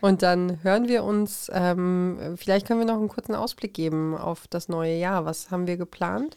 Und 0.02 0.20
dann 0.20 0.62
hören 0.62 0.86
wir 0.86 1.02
uns, 1.02 1.50
ähm, 1.54 2.34
vielleicht 2.36 2.66
können 2.66 2.80
wir 2.80 2.86
noch 2.86 2.98
einen 2.98 3.08
kurzen 3.08 3.34
Ausblick 3.34 3.72
geben 3.72 4.14
auf 4.14 4.46
das 4.48 4.68
neue 4.68 4.98
Jahr. 4.98 5.24
Was 5.24 5.50
haben 5.50 5.66
wir 5.66 5.78
geplant? 5.78 6.36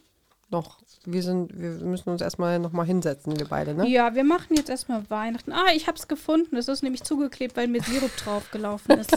Noch, 0.49 0.77
wir 1.03 1.21
sind, 1.21 1.59
wir 1.59 1.71
müssen 1.71 2.09
uns 2.09 2.21
erstmal 2.21 2.59
nochmal 2.59 2.85
hinsetzen, 2.85 3.37
wir 3.37 3.45
beide, 3.45 3.73
ne? 3.73 3.85
Ja, 3.89 4.15
wir 4.15 4.23
machen 4.23 4.55
jetzt 4.55 4.69
erstmal 4.69 5.03
Weihnachten. 5.09 5.51
Ah, 5.51 5.73
ich 5.75 5.87
habe 5.87 5.97
es 5.97 6.07
gefunden. 6.07 6.55
Es 6.55 6.69
ist 6.69 6.81
nämlich 6.81 7.03
zugeklebt, 7.03 7.57
weil 7.57 7.67
mir 7.67 7.83
Sirup 7.83 8.15
draufgelaufen 8.23 8.99
ist. 8.99 9.11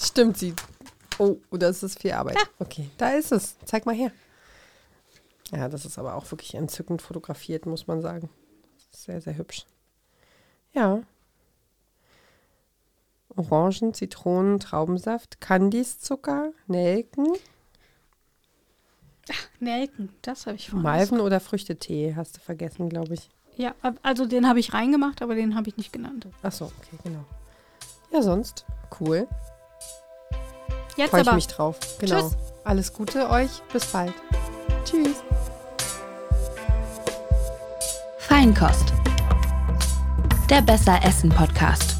Stimmt, 0.00 0.38
sie. 0.38 0.54
Oh, 1.18 1.36
das 1.50 1.82
ist 1.82 2.00
viel 2.00 2.12
Arbeit. 2.12 2.38
Okay, 2.58 2.88
da 2.96 3.10
ist 3.10 3.32
es. 3.32 3.56
Zeig 3.66 3.84
mal 3.84 3.94
her. 3.94 4.12
Ja, 5.52 5.68
das 5.68 5.84
ist 5.84 5.98
aber 5.98 6.14
auch 6.14 6.30
wirklich 6.30 6.54
entzückend 6.54 7.02
fotografiert, 7.02 7.66
muss 7.66 7.86
man 7.86 8.00
sagen. 8.00 8.30
Sehr, 8.90 9.20
sehr 9.20 9.36
hübsch. 9.36 9.66
Ja. 10.72 11.02
Orangen, 13.36 13.94
Zitronen, 13.94 14.60
Traubensaft, 14.60 15.40
Kandiszucker, 15.40 16.52
Nelken. 16.66 17.26
Nelken, 19.58 20.10
das 20.22 20.46
habe 20.46 20.56
ich 20.56 20.70
vorhin. 20.70 20.82
Malven 20.82 21.20
oder 21.20 21.40
Früchtetee 21.40 22.14
hast 22.14 22.36
du 22.36 22.40
vergessen, 22.40 22.88
glaube 22.88 23.14
ich. 23.14 23.30
Ja, 23.56 23.74
also 24.02 24.26
den 24.26 24.48
habe 24.48 24.60
ich 24.60 24.74
reingemacht, 24.74 25.22
aber 25.22 25.34
den 25.34 25.54
habe 25.54 25.68
ich 25.68 25.76
nicht 25.76 25.92
genannt. 25.92 26.26
Ach 26.42 26.52
so, 26.52 26.66
okay, 26.66 26.98
genau. 27.02 27.24
Ja, 28.12 28.22
sonst 28.22 28.66
cool. 29.00 29.26
Jetzt 30.96 31.10
Freue 31.10 31.22
ich 31.22 31.28
aber. 31.28 31.36
mich 31.36 31.46
drauf. 31.48 31.78
Genau. 31.98 32.20
Tschüss. 32.20 32.36
Alles 32.64 32.92
Gute 32.92 33.28
euch. 33.30 33.62
Bis 33.72 33.86
bald. 33.86 34.14
Tschüss. 34.84 35.22
Feinkost. 38.18 38.92
Der 40.50 40.60
Besser 40.60 41.00
Essen 41.02 41.30
Podcast. 41.30 41.93